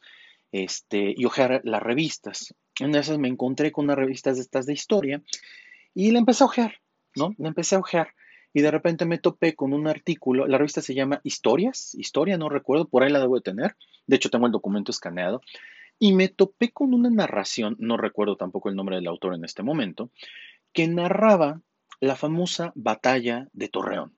este, 0.52 1.14
y 1.18 1.26
ojear 1.26 1.62
las 1.64 1.82
revistas. 1.82 2.54
En 2.80 2.94
esas 2.94 3.18
me 3.18 3.28
encontré 3.28 3.72
con 3.72 3.86
unas 3.86 3.98
revistas 3.98 4.36
de 4.36 4.44
estas 4.44 4.66
de 4.66 4.74
historia 4.74 5.22
y 5.94 6.12
la 6.12 6.20
empecé 6.20 6.44
a 6.44 6.48
ojear, 6.48 6.82
¿no? 7.16 7.34
La 7.38 7.48
empecé 7.48 7.76
a 7.76 7.80
ojear 7.80 8.10
y 8.56 8.62
de 8.62 8.72
repente 8.72 9.06
me 9.06 9.18
topé 9.18 9.54
con 9.54 9.74
un 9.74 9.86
artículo, 9.86 10.48
la 10.48 10.58
revista 10.58 10.82
se 10.82 10.94
llama 10.94 11.20
Historias, 11.26 11.94
Historia, 11.94 12.38
no 12.38 12.48
recuerdo, 12.48 12.88
por 12.88 13.04
ahí 13.04 13.12
la 13.12 13.20
debo 13.20 13.36
de 13.36 13.42
tener, 13.42 13.76
de 14.08 14.16
hecho 14.16 14.30
tengo 14.30 14.46
el 14.46 14.54
documento 14.54 14.92
escaneado, 14.92 15.42
y 16.00 16.14
me 16.14 16.30
topé 16.30 16.72
con 16.72 16.94
una 16.94 17.10
narración, 17.10 17.76
no 17.80 17.98
recuerdo 17.98 18.38
tampoco 18.38 18.70
el 18.70 18.78
nombre 18.78 18.96
del 18.96 19.08
autor 19.08 19.36
en 19.36 19.44
este 19.44 19.62
momento, 19.62 20.10
que 20.72 20.88
narraba 20.88 21.60
la 22.00 22.16
famosa 22.16 22.72
batalla 22.76 23.48
de 23.54 23.68
Torreón. 23.68 24.18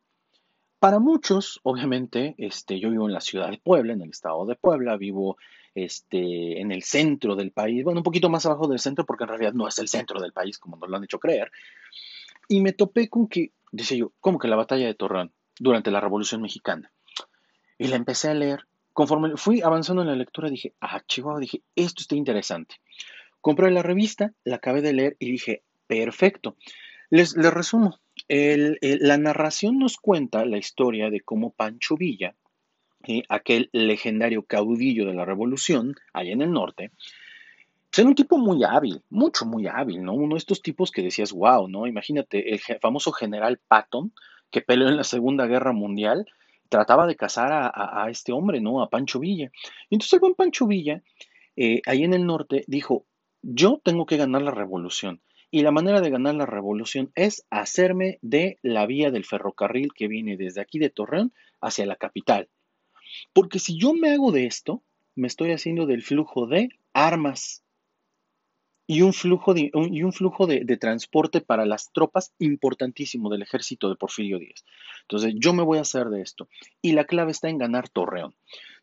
Para 0.80 1.00
muchos, 1.00 1.60
obviamente, 1.64 2.36
este, 2.38 2.80
yo 2.80 2.92
vivo 2.92 3.08
en 3.08 3.14
la 3.14 3.22
ciudad 3.22 3.50
de 3.50 3.58
Puebla, 3.58 3.94
en 3.94 4.02
el 4.02 4.12
estado 4.12 4.46
de 4.46 4.56
Puebla, 4.56 4.96
vivo 4.96 5.38
este, 5.74 6.62
en 6.62 6.72
el 6.72 6.84
centro 6.84 7.36
del 7.36 7.52
país, 7.52 7.84
bueno, 7.84 8.02
un 8.02 8.04
poquito 8.04 8.30
más 8.30 8.46
abajo 8.46 8.68
del 8.68 8.80
centro, 8.80 9.06
porque 9.06 9.24
en 9.24 9.30
realidad 9.30 9.54
no 9.54 9.68
es 9.68 9.80
el 9.80 9.88
centro 9.88 10.22
del 10.22 10.34
país, 10.34 10.60
como 10.60 10.78
nos 10.78 10.90
lo 10.90 10.98
han 10.98 11.04
hecho 11.04 11.20
creer. 11.20 11.52
Y 12.48 12.62
me 12.62 12.74
topé 12.74 13.10
con 13.10 13.28
que, 13.28 13.52
dice 13.72 13.98
yo, 13.98 14.14
¿cómo 14.20 14.38
que 14.38 14.48
la 14.48 14.56
batalla 14.56 14.86
de 14.86 14.94
Torreón 14.94 15.34
durante 15.60 15.92
la 15.92 16.00
Revolución 16.00 16.42
Mexicana? 16.42 16.92
Y 17.78 17.88
la 17.88 17.96
empecé 17.96 18.30
a 18.30 18.34
leer. 18.34 18.68
Conforme 18.94 19.36
fui 19.36 19.62
avanzando 19.62 20.02
en 20.02 20.08
la 20.08 20.16
lectura, 20.16 20.50
dije, 20.50 20.74
ah, 20.82 21.02
chihuahua, 21.08 21.40
dije, 21.40 21.62
esto 21.76 22.02
está 22.02 22.16
interesante. 22.16 22.76
Compré 23.42 23.70
la 23.72 23.84
revista, 23.84 24.34
la 24.44 24.56
acabé 24.58 24.82
de 24.82 24.94
leer 24.94 25.18
y 25.20 25.32
dije, 25.32 25.64
perfecto. 25.88 26.56
Les, 27.10 27.34
resumo. 27.36 28.00
la 28.28 29.18
narración 29.18 29.80
nos 29.80 29.98
cuenta 29.98 30.46
la 30.46 30.58
historia 30.58 31.10
de 31.10 31.22
cómo 31.22 31.52
Pancho 31.52 31.96
Villa, 31.96 32.36
aquel 33.30 33.70
legendario 33.72 34.44
caudillo 34.44 35.06
de 35.06 35.14
la 35.14 35.26
revolución 35.26 35.96
allá 36.14 36.32
en 36.32 36.42
el 36.42 36.52
norte, 36.52 36.92
pues, 37.90 38.00
era 38.00 38.10
un 38.10 38.16
tipo 38.16 38.38
muy 38.38 38.64
hábil, 38.64 39.02
mucho, 39.10 39.46
muy 39.46 39.68
hábil, 39.68 40.04
¿no? 40.04 40.14
Uno 40.14 40.36
de 40.36 40.40
estos 40.40 40.62
tipos 40.62 40.92
que 40.92 41.02
decías, 41.02 41.32
wow, 41.32 41.68
¿no? 41.68 41.88
Imagínate, 41.88 42.54
el 42.54 42.60
famoso 42.60 43.12
general 43.12 43.60
Patton, 43.68 44.14
que 44.52 44.62
peleó 44.62 44.88
en 44.88 44.98
la 44.98 45.04
Segunda 45.04 45.48
Guerra 45.48 45.72
Mundial, 45.72 46.28
trataba 46.70 47.08
de 47.08 47.16
cazar 47.16 47.50
a, 47.52 48.08
este 48.10 48.34
hombre, 48.34 48.60
¿no? 48.60 48.82
A 48.82 48.90
Pancho 48.90 49.20
Villa. 49.20 49.52
Y 49.90 49.96
entonces 49.96 50.14
el 50.14 50.20
buen 50.20 50.36
Pancho 50.36 50.68
Villa, 50.68 51.02
eh, 51.56 51.82
ahí 51.86 52.04
en 52.04 52.14
el 52.14 52.26
norte, 52.26 52.66
dijo, 52.68 53.06
yo 53.42 53.82
tengo 53.84 54.06
que 54.06 54.18
ganar 54.18 54.42
la 54.42 54.52
revolución. 54.52 55.22
Y 55.50 55.62
la 55.62 55.72
manera 55.72 56.02
de 56.02 56.10
ganar 56.10 56.36
la 56.36 56.46
revolución 56.46 57.12
es 57.16 57.46
hacerme 57.50 58.20
de 58.22 58.60
la 58.62 58.86
vía 58.86 59.12
del 59.12 59.26
ferrocarril 59.26 59.94
que 59.94 60.08
viene 60.08 60.38
desde 60.38 60.62
aquí 60.62 60.78
de 60.80 60.90
Torreón 60.90 61.34
hacia 61.62 61.86
la 61.86 61.96
capital. 61.96 62.50
Porque 63.34 63.60
si 63.60 63.78
yo 63.78 63.94
me 63.94 64.12
hago 64.12 64.32
de 64.32 64.46
esto, 64.46 64.84
me 65.16 65.28
estoy 65.28 65.52
haciendo 65.52 65.86
del 65.86 66.04
flujo 66.04 66.48
de 66.48 66.70
armas 66.94 67.64
y 68.88 69.02
un 69.02 69.14
flujo 69.14 69.54
de, 69.54 69.70
y 69.74 70.04
un 70.04 70.14
flujo 70.14 70.48
de, 70.48 70.66
transporte 70.78 71.42
para 71.42 71.66
las 71.66 71.92
tropas 71.92 72.34
importantísimo 72.40 73.30
del 73.30 73.42
ejército 73.42 73.90
de 73.90 73.98
Porfirio 73.98 74.40
Díaz. 74.40 74.64
Entonces, 75.02 75.34
yo 75.38 75.54
me 75.54 75.64
voy 75.64 75.78
a 75.78 75.82
hacer 75.82 76.06
de 76.06 76.22
esto. 76.22 76.48
Y 76.82 76.94
la 76.94 77.04
clave 77.04 77.32
está 77.32 77.50
en 77.50 77.58
ganar 77.58 77.90
Torreón. 77.90 78.34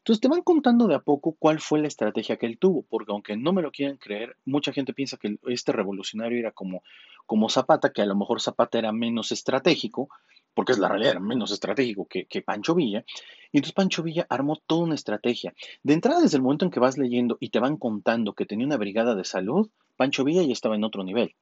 Entonces 0.05 0.21
te 0.21 0.29
van 0.29 0.43
contando 0.43 0.87
de 0.87 0.97
a 0.97 0.99
poco 0.99 1.35
cuál 1.39 1.61
fue 1.61 1.81
la 1.81 1.89
estrategia 1.89 2.37
que 2.37 2.45
él 2.45 2.59
tuvo, 2.59 2.83
porque 2.91 3.11
aunque 3.11 3.39
no 3.39 3.55
me 3.55 3.63
lo 3.63 3.73
quieran 3.73 3.97
creer, 3.97 4.37
mucha 4.45 4.71
gente 4.71 4.93
piensa 4.93 5.17
que 5.17 5.39
este 5.47 5.73
revolucionario 5.73 6.39
era 6.39 6.53
como, 6.53 6.83
como 7.25 7.49
Zapata, 7.49 7.91
que 7.91 8.03
a 8.03 8.07
lo 8.07 8.15
mejor 8.15 8.43
Zapata 8.43 8.79
era 8.79 8.93
menos 8.93 9.33
estratégico, 9.33 10.11
porque 10.53 10.73
es 10.73 10.79
la 10.79 10.89
realidad, 10.89 11.13
era 11.13 11.21
menos 11.21 11.53
estratégico 11.53 12.07
que, 12.07 12.27
que 12.27 12.43
Pancho 12.43 12.75
Villa. 12.75 13.03
Y 13.51 13.57
entonces 13.57 13.73
Pancho 13.73 14.03
Villa 14.03 14.27
armó 14.29 14.61
toda 14.67 14.85
una 14.85 14.95
estrategia. 14.95 15.55
De 15.83 15.95
entrada, 15.95 16.21
desde 16.21 16.37
el 16.37 16.43
momento 16.43 16.67
en 16.67 16.71
que 16.71 16.81
vas 16.81 16.99
leyendo 16.99 17.39
y 17.41 17.49
te 17.49 17.59
van 17.59 17.79
contando 17.79 18.35
que 18.35 18.45
tenía 18.45 18.67
una 18.67 18.77
brigada 18.77 19.15
de 19.15 19.25
salud, 19.25 19.71
Pancho 19.97 20.23
Villa 20.23 20.43
ya 20.43 20.53
estaba 20.53 20.77
en 20.77 20.85
otro 20.85 21.03
nivel, 21.03 21.35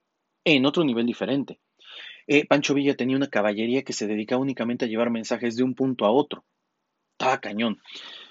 en 0.44 0.66
otro 0.66 0.84
nivel 0.84 1.04
diferente. 1.04 1.58
eh, 2.28 2.46
Pancho 2.46 2.74
Villa 2.74 2.94
tenía 2.94 3.16
una 3.16 3.26
caballería 3.26 3.82
que 3.82 3.92
se 3.92 4.06
dedicaba 4.06 4.40
únicamente 4.40 4.84
a 4.84 4.88
llevar 4.88 5.10
mensajes 5.10 5.56
de 5.56 5.64
un 5.64 5.74
punto 5.74 6.04
a 6.04 6.12
otro. 6.12 6.44
Estaba 7.18 7.40
cañón. 7.40 7.80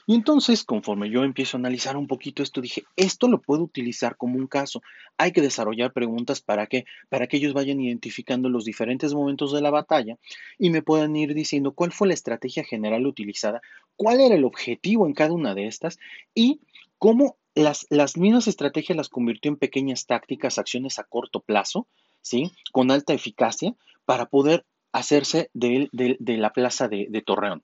Y 0.08 0.16
entonces, 0.16 0.64
conforme 0.64 1.10
yo 1.10 1.24
empiezo 1.24 1.58
a 1.58 1.60
analizar 1.60 1.96
un 1.96 2.08
poquito 2.08 2.42
esto, 2.44 2.62
dije, 2.62 2.84
esto 2.96 3.28
lo 3.28 3.42
puedo 3.42 3.64
utilizar 3.64 4.18
como 4.18 4.38
un 4.38 4.48
caso. 4.48 4.82
Hay 5.18 5.32
que 5.32 5.42
desarrollar 5.42 5.94
preguntas 5.94 6.42
para 6.42 6.68
que, 6.68 6.86
para 7.10 7.28
que 7.28 7.38
ellos 7.38 7.54
vayan 7.54 7.80
identificando 7.80 8.50
los 8.50 8.66
diferentes 8.66 9.14
momentos 9.14 9.54
de 9.54 9.62
la 9.62 9.70
batalla 9.70 10.18
y 10.58 10.70
me 10.70 10.82
puedan 10.82 11.16
ir 11.16 11.34
diciendo 11.34 11.74
cuál 11.74 11.92
fue 11.92 12.08
la 12.08 12.14
estrategia 12.14 12.64
general 12.64 13.06
utilizada, 13.06 13.62
cuál 13.96 14.22
era 14.22 14.36
el 14.36 14.46
objetivo 14.46 15.06
en 15.06 15.14
cada 15.14 15.34
una 15.34 15.54
de 15.54 15.68
estas 15.68 16.00
y 16.34 16.62
cómo 16.98 17.38
las, 17.54 17.86
las 17.90 18.18
mismas 18.18 18.48
estrategias 18.48 18.98
las 18.98 19.10
convirtió 19.10 19.52
en 19.52 19.58
pequeñas 19.58 20.06
tácticas, 20.06 20.58
acciones 20.58 21.00
a 21.00 21.04
corto 21.04 21.42
plazo, 21.42 21.88
¿sí? 22.22 22.52
Con 22.72 22.92
alta 22.92 23.14
eficacia 23.14 23.76
para 24.06 24.28
poder 24.28 24.66
hacerse 24.94 25.50
de, 25.54 25.90
de 25.92 26.38
la 26.38 26.52
plaza 26.52 26.88
de, 26.88 27.08
de 27.10 27.22
Torreón 27.22 27.64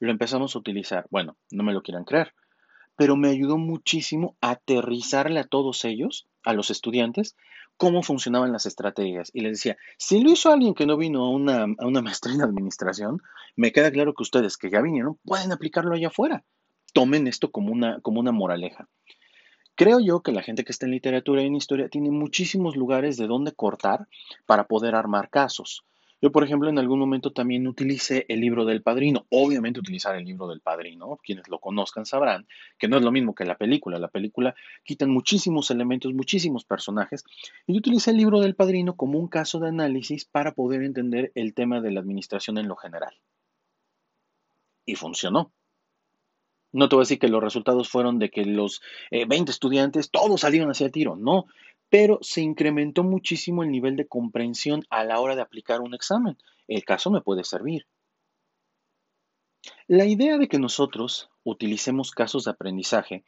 lo 0.00 0.10
empezamos 0.10 0.54
a 0.54 0.58
utilizar. 0.58 1.06
Bueno, 1.10 1.36
no 1.50 1.62
me 1.62 1.72
lo 1.72 1.82
quieran 1.82 2.04
creer, 2.04 2.34
pero 2.96 3.16
me 3.16 3.28
ayudó 3.28 3.58
muchísimo 3.58 4.36
a 4.40 4.50
aterrizarle 4.50 5.40
a 5.40 5.44
todos 5.44 5.84
ellos, 5.84 6.26
a 6.44 6.52
los 6.52 6.70
estudiantes, 6.70 7.36
cómo 7.76 8.02
funcionaban 8.02 8.52
las 8.52 8.66
estrategias. 8.66 9.30
Y 9.32 9.40
les 9.40 9.52
decía, 9.52 9.76
si 9.96 10.20
lo 10.20 10.32
hizo 10.32 10.52
alguien 10.52 10.74
que 10.74 10.86
no 10.86 10.96
vino 10.96 11.24
a 11.24 11.30
una, 11.30 11.62
a 11.62 11.86
una 11.86 12.02
maestría 12.02 12.34
en 12.34 12.42
administración, 12.42 13.22
me 13.56 13.72
queda 13.72 13.90
claro 13.90 14.14
que 14.14 14.22
ustedes 14.22 14.56
que 14.56 14.70
ya 14.70 14.82
vinieron 14.82 15.18
pueden 15.24 15.52
aplicarlo 15.52 15.94
allá 15.94 16.08
afuera. 16.08 16.44
Tomen 16.92 17.26
esto 17.26 17.50
como 17.50 17.72
una, 17.72 18.00
como 18.00 18.20
una 18.20 18.32
moraleja. 18.32 18.88
Creo 19.76 20.00
yo 20.00 20.22
que 20.22 20.32
la 20.32 20.42
gente 20.42 20.64
que 20.64 20.72
está 20.72 20.86
en 20.86 20.92
literatura 20.92 21.40
y 21.40 21.46
en 21.46 21.54
historia 21.54 21.88
tiene 21.88 22.10
muchísimos 22.10 22.74
lugares 22.74 23.16
de 23.16 23.28
donde 23.28 23.52
cortar 23.52 24.08
para 24.44 24.66
poder 24.66 24.96
armar 24.96 25.30
casos. 25.30 25.84
Yo, 26.20 26.32
por 26.32 26.42
ejemplo, 26.42 26.68
en 26.68 26.78
algún 26.78 26.98
momento 26.98 27.32
también 27.32 27.68
utilicé 27.68 28.26
el 28.28 28.40
libro 28.40 28.64
del 28.64 28.82
padrino. 28.82 29.26
Obviamente 29.30 29.78
utilizar 29.78 30.16
el 30.16 30.24
libro 30.24 30.48
del 30.48 30.60
padrino, 30.60 31.16
quienes 31.22 31.48
lo 31.48 31.60
conozcan 31.60 32.06
sabrán 32.06 32.48
que 32.76 32.88
no 32.88 32.96
es 32.96 33.04
lo 33.04 33.12
mismo 33.12 33.34
que 33.36 33.44
la 33.44 33.56
película. 33.56 34.00
La 34.00 34.08
película 34.08 34.56
quitan 34.84 35.10
muchísimos 35.10 35.70
elementos, 35.70 36.12
muchísimos 36.14 36.64
personajes. 36.64 37.24
Y 37.66 37.74
yo 37.74 37.78
utilicé 37.78 38.10
el 38.10 38.16
libro 38.16 38.40
del 38.40 38.56
padrino 38.56 38.96
como 38.96 39.18
un 39.18 39.28
caso 39.28 39.60
de 39.60 39.68
análisis 39.68 40.24
para 40.24 40.54
poder 40.54 40.82
entender 40.82 41.30
el 41.36 41.54
tema 41.54 41.80
de 41.80 41.92
la 41.92 42.00
administración 42.00 42.58
en 42.58 42.66
lo 42.66 42.74
general. 42.74 43.14
Y 44.84 44.96
funcionó. 44.96 45.52
No 46.72 46.88
te 46.88 46.96
voy 46.96 47.02
a 47.02 47.04
decir 47.04 47.18
que 47.18 47.28
los 47.28 47.42
resultados 47.42 47.88
fueron 47.88 48.18
de 48.18 48.30
que 48.30 48.44
los 48.44 48.82
20 49.10 49.36
eh, 49.36 49.44
estudiantes 49.48 50.10
todos 50.10 50.40
salieron 50.40 50.70
hacia 50.70 50.86
el 50.86 50.92
tiro, 50.92 51.16
no, 51.16 51.46
pero 51.90 52.18
se 52.22 52.42
incrementó 52.42 53.02
muchísimo 53.04 53.62
el 53.62 53.70
nivel 53.70 53.96
de 53.96 54.06
comprensión 54.06 54.84
a 54.90 55.04
la 55.04 55.20
hora 55.20 55.36
de 55.36 55.42
aplicar 55.42 55.80
un 55.80 55.94
examen. 55.94 56.36
El 56.66 56.84
caso 56.84 57.10
me 57.10 57.20
puede 57.20 57.44
servir. 57.44 57.86
La 59.86 60.04
idea 60.04 60.38
de 60.38 60.48
que 60.48 60.58
nosotros 60.58 61.30
utilicemos 61.44 62.10
casos 62.10 62.44
de 62.44 62.50
aprendizaje 62.50 63.24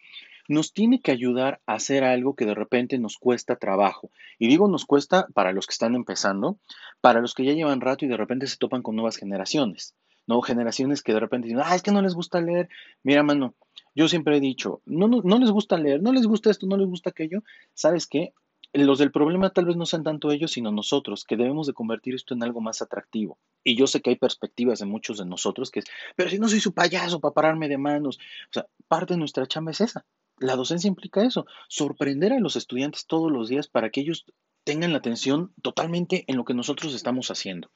nos 0.49 0.73
tiene 0.73 1.01
que 1.01 1.12
ayudar 1.12 1.61
a 1.64 1.75
hacer 1.75 2.05
algo 2.05 2.35
que 2.35 2.44
de 2.44 2.55
repente 2.55 2.99
nos 2.99 3.18
cuesta 3.18 3.57
trabajo. 3.57 4.11
Y 4.38 4.49
digo 4.49 4.68
nos 4.68 4.85
cuesta 4.85 5.27
para 5.33 5.53
los 5.53 5.66
que 5.66 5.73
están 5.73 5.94
empezando, 5.94 6.59
para 7.01 7.20
los 7.20 7.35
que 7.35 7.44
ya 7.44 7.53
llevan 7.53 7.81
rato 7.81 8.05
y 8.05 8.09
de 8.09 8.16
repente 8.16 8.46
se 8.46 8.57
topan 8.57 8.83
con 8.83 8.96
nuevas 8.96 9.16
generaciones. 9.16 9.94
¿no? 10.27 10.42
Generaciones 10.42 11.03
que 11.03 11.12
de 11.12 11.20
repente 11.20 11.49
dicen, 11.49 11.62
ah, 11.64 11.75
es 11.75 11.83
que 11.83 11.92
no 11.92 12.03
les 12.03 12.14
gusta 12.14 12.40
leer. 12.40 12.68
Mira, 13.03 13.23
mano, 13.23 13.55
yo 13.94 14.09
siempre 14.09 14.37
he 14.37 14.40
dicho, 14.40 14.83
no, 14.87 15.09
no, 15.09 15.23
no 15.23 15.38
les 15.38 15.51
gusta 15.51 15.77
leer, 15.77 16.03
no 16.03 16.12
les 16.12 16.27
gusta 16.27 16.51
esto, 16.51 16.66
no 16.66 16.77
les 16.77 16.87
gusta 16.87 17.11
aquello. 17.11 17.42
¿Sabes 17.75 18.07
qué? 18.07 18.33
Los 18.72 18.98
del 18.98 19.11
problema 19.11 19.50
tal 19.50 19.64
vez 19.64 19.76
no 19.76 19.87
sean 19.87 20.04
tanto 20.04 20.30
ellos, 20.30 20.52
sino 20.52 20.70
nosotros, 20.70 21.24
que 21.24 21.37
debemos 21.37 21.66
de 21.66 21.72
convertir 21.72 22.14
esto 22.14 22.35
en 22.35 22.42
algo 22.42 22.61
más 22.61 22.83
atractivo. 22.83 23.38
Y 23.64 23.76
yo 23.76 23.87
sé 23.87 24.00
que 24.00 24.11
hay 24.11 24.16
perspectivas 24.16 24.78
de 24.78 24.87
muchos 24.87 25.18
de 25.18 25.26
nosotros 25.26 25.70
que 25.70 25.80
es, 25.80 25.87
pero 26.16 26.30
si 26.30 26.38
no 26.38 26.48
soy 26.48 26.61
su 26.61 26.72
payaso 26.72 27.20
para 27.20 27.35
pararme 27.35 27.68
de 27.68 27.78
manos. 27.78 28.18
O 28.18 28.52
sea, 28.52 28.66
parte 28.87 29.14
de 29.14 29.18
nuestra 29.18 29.46
chamba 29.46 29.72
es 29.72 29.80
esa. 29.80 30.06
La 30.38 30.56
docencia 30.56 30.88
implica 30.88 31.22
eso, 31.22 31.46
sorprender 31.68 32.33
a 32.33 32.40
los 32.40 32.56
estudiantes 32.56 33.06
todos 33.06 33.30
los 33.30 33.48
días 33.48 33.68
para 33.68 33.90
que 33.90 34.00
ellos 34.00 34.24
tengan 34.64 34.92
la 34.92 34.98
atención 34.98 35.52
totalmente 35.62 36.24
en 36.28 36.37
lo 36.37 36.44
que 36.44 36.54
nosotros 36.54 36.94
estamos 36.94 37.30
haciendo. 37.30 37.70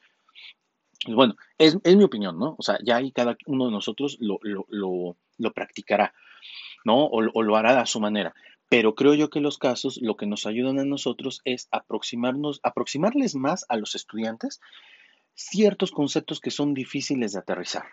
bueno, 1.09 1.37
es, 1.59 1.77
mi 1.85 2.05
opinión, 2.05 2.39
¿no? 2.39 2.55
O 2.59 2.63
sea, 2.63 2.79
ya 2.83 2.97
ahí 2.97 3.11
cada 3.13 3.37
uno 3.47 3.67
de 3.67 3.73
nosotros 3.73 4.17
lo, 4.21 4.39
lo, 4.43 5.53
practicará, 5.53 6.15
¿no? 6.85 7.05
O, 7.05 7.23
o 7.35 7.43
lo 7.43 7.57
hará 7.57 7.81
a 7.81 7.87
su 7.87 8.01
manera. 8.01 8.35
Pero 8.69 8.95
creo 8.95 9.15
yo 9.15 9.31
que 9.31 9.41
los 9.41 9.59
casos 9.59 9.99
lo 10.01 10.17
que 10.17 10.27
nos 10.27 10.47
ayudan 10.47 10.79
a 10.79 10.85
nosotros 10.85 11.41
es 11.45 11.69
aproximarnos, 11.71 12.61
aproximarles 12.63 13.35
más 13.35 13.65
a 13.69 13.77
los 13.77 13.95
estudiantes 13.95 14.61
ciertos 15.35 15.91
conceptos 15.91 16.41
que 16.41 16.51
son 16.51 16.75
difíciles 16.75 17.33
de 17.33 17.41
aterrizar. 17.41 17.85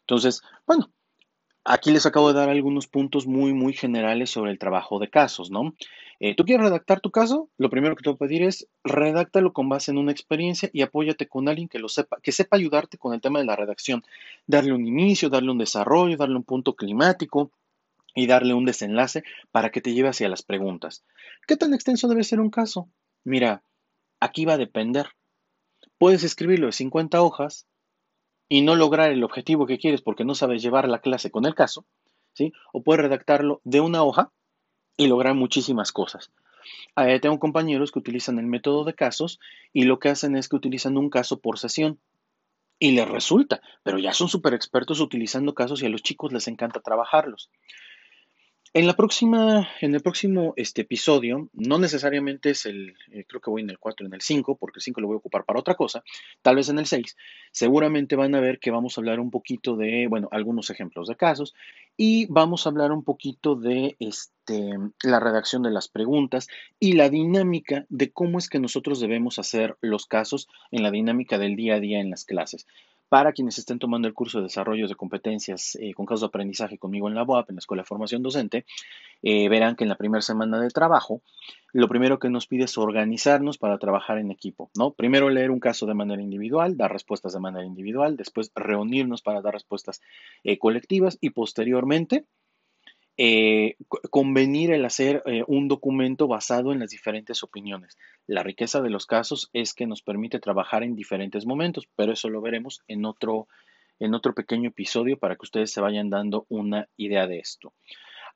Entonces, 0.00 0.42
bueno, 0.66 0.90
aquí 1.64 1.90
les 1.90 2.06
acabo 2.06 2.32
de 2.32 2.38
dar 2.38 2.48
algunos 2.48 2.88
puntos 2.88 3.26
muy, 3.26 3.52
muy 3.52 3.72
generales 3.72 4.30
sobre 4.30 4.50
el 4.50 4.58
trabajo 4.58 4.98
de 4.98 5.10
casos, 5.10 5.50
¿no? 5.50 5.74
Eh, 6.18 6.34
¿Tú 6.34 6.44
quieres 6.44 6.66
redactar 6.66 7.00
tu 7.00 7.10
caso? 7.10 7.48
Lo 7.56 7.70
primero 7.70 7.96
que 7.96 8.02
te 8.02 8.10
voy 8.10 8.16
a 8.16 8.18
pedir 8.18 8.42
es 8.42 8.68
redáctalo 8.84 9.52
con 9.52 9.68
base 9.68 9.90
en 9.90 9.98
una 9.98 10.12
experiencia 10.12 10.68
y 10.72 10.82
apóyate 10.82 11.28
con 11.28 11.48
alguien 11.48 11.68
que 11.68 11.78
lo 11.78 11.88
sepa, 11.88 12.18
que 12.22 12.32
sepa 12.32 12.56
ayudarte 12.56 12.98
con 12.98 13.14
el 13.14 13.20
tema 13.20 13.38
de 13.38 13.46
la 13.46 13.56
redacción. 13.56 14.04
Darle 14.46 14.72
un 14.72 14.86
inicio, 14.86 15.30
darle 15.30 15.50
un 15.50 15.58
desarrollo, 15.58 16.16
darle 16.16 16.36
un 16.36 16.44
punto 16.44 16.74
climático, 16.74 17.52
y 18.14 18.26
darle 18.26 18.54
un 18.54 18.64
desenlace 18.64 19.22
para 19.50 19.70
que 19.70 19.80
te 19.80 19.92
lleve 19.92 20.08
hacia 20.08 20.28
las 20.28 20.42
preguntas. 20.42 21.04
¿Qué 21.46 21.56
tan 21.56 21.74
extenso 21.74 22.08
debe 22.08 22.24
ser 22.24 22.40
un 22.40 22.50
caso? 22.50 22.88
Mira, 23.24 23.62
aquí 24.20 24.44
va 24.44 24.54
a 24.54 24.58
depender. 24.58 25.08
Puedes 25.98 26.24
escribirlo 26.24 26.66
de 26.66 26.72
50 26.72 27.22
hojas 27.22 27.66
y 28.48 28.62
no 28.62 28.74
lograr 28.74 29.12
el 29.12 29.24
objetivo 29.24 29.66
que 29.66 29.78
quieres 29.78 30.02
porque 30.02 30.24
no 30.24 30.34
sabes 30.34 30.62
llevar 30.62 30.88
la 30.88 31.00
clase 31.00 31.30
con 31.30 31.46
el 31.46 31.54
caso, 31.54 31.86
¿sí? 32.34 32.52
O 32.72 32.82
puedes 32.82 33.02
redactarlo 33.02 33.60
de 33.64 33.80
una 33.80 34.02
hoja 34.02 34.32
y 34.96 35.06
lograr 35.06 35.34
muchísimas 35.34 35.92
cosas. 35.92 36.32
tengo 37.22 37.38
compañeros 37.38 37.92
que 37.92 37.98
utilizan 37.98 38.38
el 38.38 38.46
método 38.46 38.84
de 38.84 38.94
casos 38.94 39.40
y 39.72 39.84
lo 39.84 39.98
que 39.98 40.10
hacen 40.10 40.36
es 40.36 40.48
que 40.48 40.56
utilizan 40.56 40.98
un 40.98 41.10
caso 41.10 41.40
por 41.40 41.58
sesión 41.58 42.00
y 42.78 42.92
les 42.92 43.08
resulta, 43.08 43.60
pero 43.82 43.98
ya 43.98 44.12
son 44.12 44.28
súper 44.28 44.54
expertos 44.54 45.00
utilizando 45.00 45.54
casos 45.54 45.82
y 45.82 45.86
a 45.86 45.90
los 45.90 46.02
chicos 46.02 46.32
les 46.32 46.48
encanta 46.48 46.80
trabajarlos. 46.80 47.50
En 48.72 48.86
la 48.86 48.94
próxima, 48.94 49.68
en 49.80 49.96
el 49.96 50.00
próximo 50.00 50.54
este, 50.54 50.82
episodio, 50.82 51.48
no 51.54 51.80
necesariamente 51.80 52.50
es 52.50 52.66
el, 52.66 52.94
eh, 53.10 53.24
creo 53.26 53.40
que 53.40 53.50
voy 53.50 53.62
en 53.62 53.70
el 53.70 53.80
4, 53.80 54.06
en 54.06 54.14
el 54.14 54.20
5, 54.20 54.58
porque 54.58 54.78
el 54.78 54.82
5 54.82 55.00
lo 55.00 55.08
voy 55.08 55.14
a 55.14 55.18
ocupar 55.18 55.44
para 55.44 55.58
otra 55.58 55.74
cosa, 55.74 56.04
tal 56.40 56.54
vez 56.54 56.68
en 56.68 56.78
el 56.78 56.86
6, 56.86 57.16
seguramente 57.50 58.14
van 58.14 58.32
a 58.36 58.40
ver 58.40 58.60
que 58.60 58.70
vamos 58.70 58.96
a 58.96 59.00
hablar 59.00 59.18
un 59.18 59.32
poquito 59.32 59.74
de, 59.74 60.06
bueno, 60.08 60.28
algunos 60.30 60.70
ejemplos 60.70 61.08
de 61.08 61.16
casos 61.16 61.52
y 61.96 62.26
vamos 62.26 62.64
a 62.64 62.70
hablar 62.70 62.92
un 62.92 63.02
poquito 63.02 63.56
de 63.56 63.96
este, 63.98 64.70
la 65.02 65.18
redacción 65.18 65.64
de 65.64 65.72
las 65.72 65.88
preguntas 65.88 66.46
y 66.78 66.92
la 66.92 67.08
dinámica 67.08 67.86
de 67.88 68.12
cómo 68.12 68.38
es 68.38 68.48
que 68.48 68.60
nosotros 68.60 69.00
debemos 69.00 69.40
hacer 69.40 69.78
los 69.80 70.06
casos 70.06 70.46
en 70.70 70.84
la 70.84 70.92
dinámica 70.92 71.38
del 71.38 71.56
día 71.56 71.74
a 71.74 71.80
día 71.80 71.98
en 71.98 72.10
las 72.10 72.24
clases. 72.24 72.68
Para 73.10 73.32
quienes 73.32 73.58
estén 73.58 73.80
tomando 73.80 74.06
el 74.06 74.14
curso 74.14 74.38
de 74.38 74.44
desarrollo 74.44 74.86
de 74.86 74.94
competencias 74.94 75.76
eh, 75.80 75.94
con 75.94 76.06
casos 76.06 76.20
de 76.20 76.26
aprendizaje 76.28 76.78
conmigo 76.78 77.08
en 77.08 77.16
la 77.16 77.24
UAP, 77.24 77.50
en 77.50 77.56
la 77.56 77.58
Escuela 77.58 77.82
de 77.82 77.88
Formación 77.88 78.22
Docente, 78.22 78.64
eh, 79.24 79.48
verán 79.48 79.74
que 79.74 79.82
en 79.82 79.88
la 79.88 79.96
primera 79.96 80.22
semana 80.22 80.60
de 80.60 80.68
trabajo, 80.70 81.20
lo 81.72 81.88
primero 81.88 82.20
que 82.20 82.30
nos 82.30 82.46
pide 82.46 82.66
es 82.66 82.78
organizarnos 82.78 83.58
para 83.58 83.78
trabajar 83.78 84.18
en 84.18 84.30
equipo, 84.30 84.70
¿no? 84.76 84.92
Primero 84.92 85.28
leer 85.28 85.50
un 85.50 85.58
caso 85.58 85.86
de 85.86 85.94
manera 85.94 86.22
individual, 86.22 86.76
dar 86.76 86.92
respuestas 86.92 87.32
de 87.32 87.40
manera 87.40 87.66
individual, 87.66 88.16
después 88.16 88.52
reunirnos 88.54 89.22
para 89.22 89.42
dar 89.42 89.54
respuestas 89.54 90.00
eh, 90.44 90.58
colectivas 90.58 91.18
y 91.20 91.30
posteriormente 91.30 92.26
eh, 93.22 93.76
convenir 94.08 94.72
el 94.72 94.82
hacer 94.86 95.22
eh, 95.26 95.44
un 95.46 95.68
documento 95.68 96.26
basado 96.26 96.72
en 96.72 96.78
las 96.78 96.88
diferentes 96.88 97.42
opiniones. 97.42 97.98
La 98.26 98.42
riqueza 98.42 98.80
de 98.80 98.88
los 98.88 99.04
casos 99.04 99.50
es 99.52 99.74
que 99.74 99.86
nos 99.86 100.00
permite 100.00 100.40
trabajar 100.40 100.84
en 100.84 100.96
diferentes 100.96 101.44
momentos, 101.44 101.86
pero 101.96 102.14
eso 102.14 102.30
lo 102.30 102.40
veremos 102.40 102.80
en 102.88 103.04
otro, 103.04 103.46
en 103.98 104.14
otro 104.14 104.32
pequeño 104.32 104.70
episodio 104.70 105.18
para 105.18 105.34
que 105.36 105.42
ustedes 105.44 105.70
se 105.70 105.82
vayan 105.82 106.08
dando 106.08 106.46
una 106.48 106.88
idea 106.96 107.26
de 107.26 107.40
esto. 107.40 107.74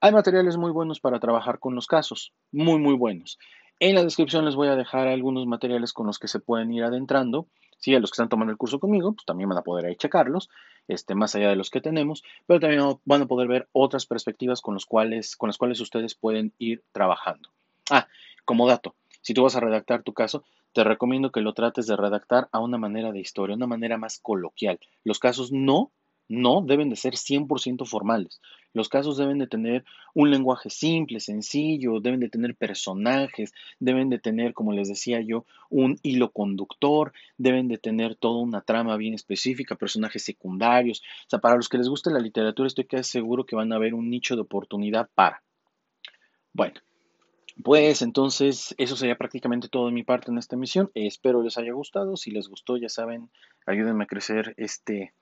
Hay 0.02 0.12
materiales 0.12 0.58
muy 0.58 0.70
buenos 0.70 1.00
para 1.00 1.18
trabajar 1.18 1.60
con 1.60 1.74
los 1.74 1.86
casos, 1.86 2.34
muy, 2.52 2.78
muy 2.78 2.94
buenos. 2.94 3.38
En 3.80 3.94
la 3.94 4.04
descripción 4.04 4.44
les 4.44 4.54
voy 4.54 4.68
a 4.68 4.76
dejar 4.76 5.08
algunos 5.08 5.46
materiales 5.46 5.94
con 5.94 6.06
los 6.06 6.18
que 6.18 6.28
se 6.28 6.40
pueden 6.40 6.70
ir 6.70 6.84
adentrando. 6.84 7.48
Sí, 7.78 7.94
a 7.94 8.00
los 8.00 8.10
que 8.10 8.14
están 8.14 8.28
tomando 8.28 8.50
el 8.50 8.58
curso 8.58 8.78
conmigo, 8.80 9.12
pues 9.12 9.26
también 9.26 9.48
van 9.48 9.58
a 9.58 9.62
poder 9.62 9.87
ahí 9.87 9.96
checarlos, 9.96 10.50
este, 10.88 11.14
más 11.14 11.34
allá 11.34 11.48
de 11.48 11.56
los 11.56 11.70
que 11.70 11.80
tenemos, 11.80 12.24
pero 12.46 12.60
también 12.60 12.82
van 13.04 13.22
a 13.22 13.26
poder 13.26 13.48
ver 13.48 13.68
otras 13.72 14.06
perspectivas 14.06 14.60
con, 14.60 14.76
cuales, 14.88 15.37
con 15.37 15.48
las 15.48 15.58
cuales 15.58 15.80
ustedes 15.80 16.14
pueden 16.14 16.52
ir 16.58 16.82
trabajando. 16.92 17.50
Ah, 17.90 18.08
como 18.44 18.66
dato, 18.66 18.94
si 19.20 19.34
tú 19.34 19.42
vas 19.42 19.56
a 19.56 19.60
redactar 19.60 20.02
tu 20.02 20.12
caso, 20.12 20.44
te 20.72 20.84
recomiendo 20.84 21.30
que 21.30 21.40
lo 21.40 21.54
trates 21.54 21.87
de 21.87 21.96
redactar 21.96 22.48
a 22.52 22.58
una 22.58 22.78
manera 22.78 23.12
de 23.12 23.20
historia, 23.20 23.56
una 23.56 23.66
manera 23.66 23.96
más 23.96 24.18
coloquial. 24.18 24.80
Los 25.04 25.18
casos 25.18 25.52
no 25.52 25.92
No 26.28 26.62
deben 26.62 26.90
de 26.90 26.96
ser 26.96 27.14
100% 27.14 27.87
formales. 27.87 28.40
Los 28.72 28.88
casos 28.88 29.16
deben 29.16 29.38
de 29.38 29.46
tener 29.46 29.84
un 30.14 30.30
lenguaje 30.30 30.68
simple, 30.68 31.20
sencillo, 31.20 32.00
deben 32.00 32.18
de 32.18 32.28
tener 32.28 32.56
personajes, 32.56 33.52
deben 33.78 34.10
de 34.10 34.18
tener, 34.18 34.52
como 34.52 34.72
les 34.72 34.88
decía 34.88 35.20
yo, 35.20 35.46
un 35.70 35.98
hilo 36.02 36.32
conductor, 36.32 37.12
deben 37.38 37.68
de 37.68 37.78
tener 37.78 38.16
toda 38.16 38.40
una 38.40 38.62
trama 38.62 38.96
bien 38.96 39.14
específica, 39.14 39.76
personajes 39.76 40.24
secundarios. 40.24 41.02
O 41.26 41.30
sea, 41.30 41.38
para 41.38 41.56
los 41.56 41.68
que 41.68 41.78
les 41.78 41.88
guste 41.88 42.10
la 42.10 42.18
literatura, 42.18 42.66
estoy 42.66 42.84
casi 42.84 43.12
seguro 43.12 43.46
que 43.46 43.54
van 43.54 43.72
a 43.72 43.78
ver 43.78 43.94
un 43.94 44.10
nicho 44.10 44.34
de 44.34 44.42
oportunidad 44.42 45.08
para. 45.14 45.42
Bueno, 46.52 46.80
pues 47.62 48.02
entonces 48.02 48.74
eso 48.78 48.96
sería 48.96 49.16
prácticamente 49.16 49.68
todo 49.68 49.87
de 49.87 49.92
mi 49.92 50.02
parte 50.02 50.32
en 50.32 50.38
esta 50.38 50.56
emisión. 50.56 50.90
espero 50.94 51.42
les 51.42 51.58
haya 51.58 51.72
gustado. 51.72 52.16
Si 52.16 52.32
les 52.32 52.48
gustó, 52.48 52.76
ya 52.76 52.88
saben, 52.88 53.30
ayúdenme 53.66 54.04
a 54.04 54.08
crecer 54.08 54.54
este, 54.56 55.14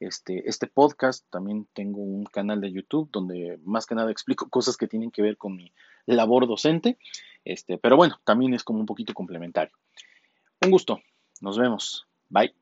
este, 0.00 0.48
este 0.48 0.66
podcast. 0.66 1.24
También 1.30 1.66
tengo 1.72 2.00
un 2.00 2.24
canal 2.24 2.60
de 2.60 2.72
YouTube 2.72 3.08
donde 3.12 3.58
más 3.64 3.86
que 3.86 3.94
nada 3.94 4.10
explico 4.10 4.48
cosas 4.50 4.76
que 4.76 4.88
tienen 4.88 5.10
que 5.10 5.22
ver 5.22 5.36
con 5.36 5.56
mi 5.56 5.72
labor 6.06 6.46
docente. 6.46 6.98
Este, 7.44 7.78
pero 7.78 7.96
bueno, 7.96 8.20
también 8.24 8.54
es 8.54 8.64
como 8.64 8.80
un 8.80 8.86
poquito 8.86 9.14
complementario. 9.14 9.74
Un 10.62 10.70
gusto. 10.70 11.00
Nos 11.40 11.58
vemos. 11.58 12.06
Bye. 12.28 12.57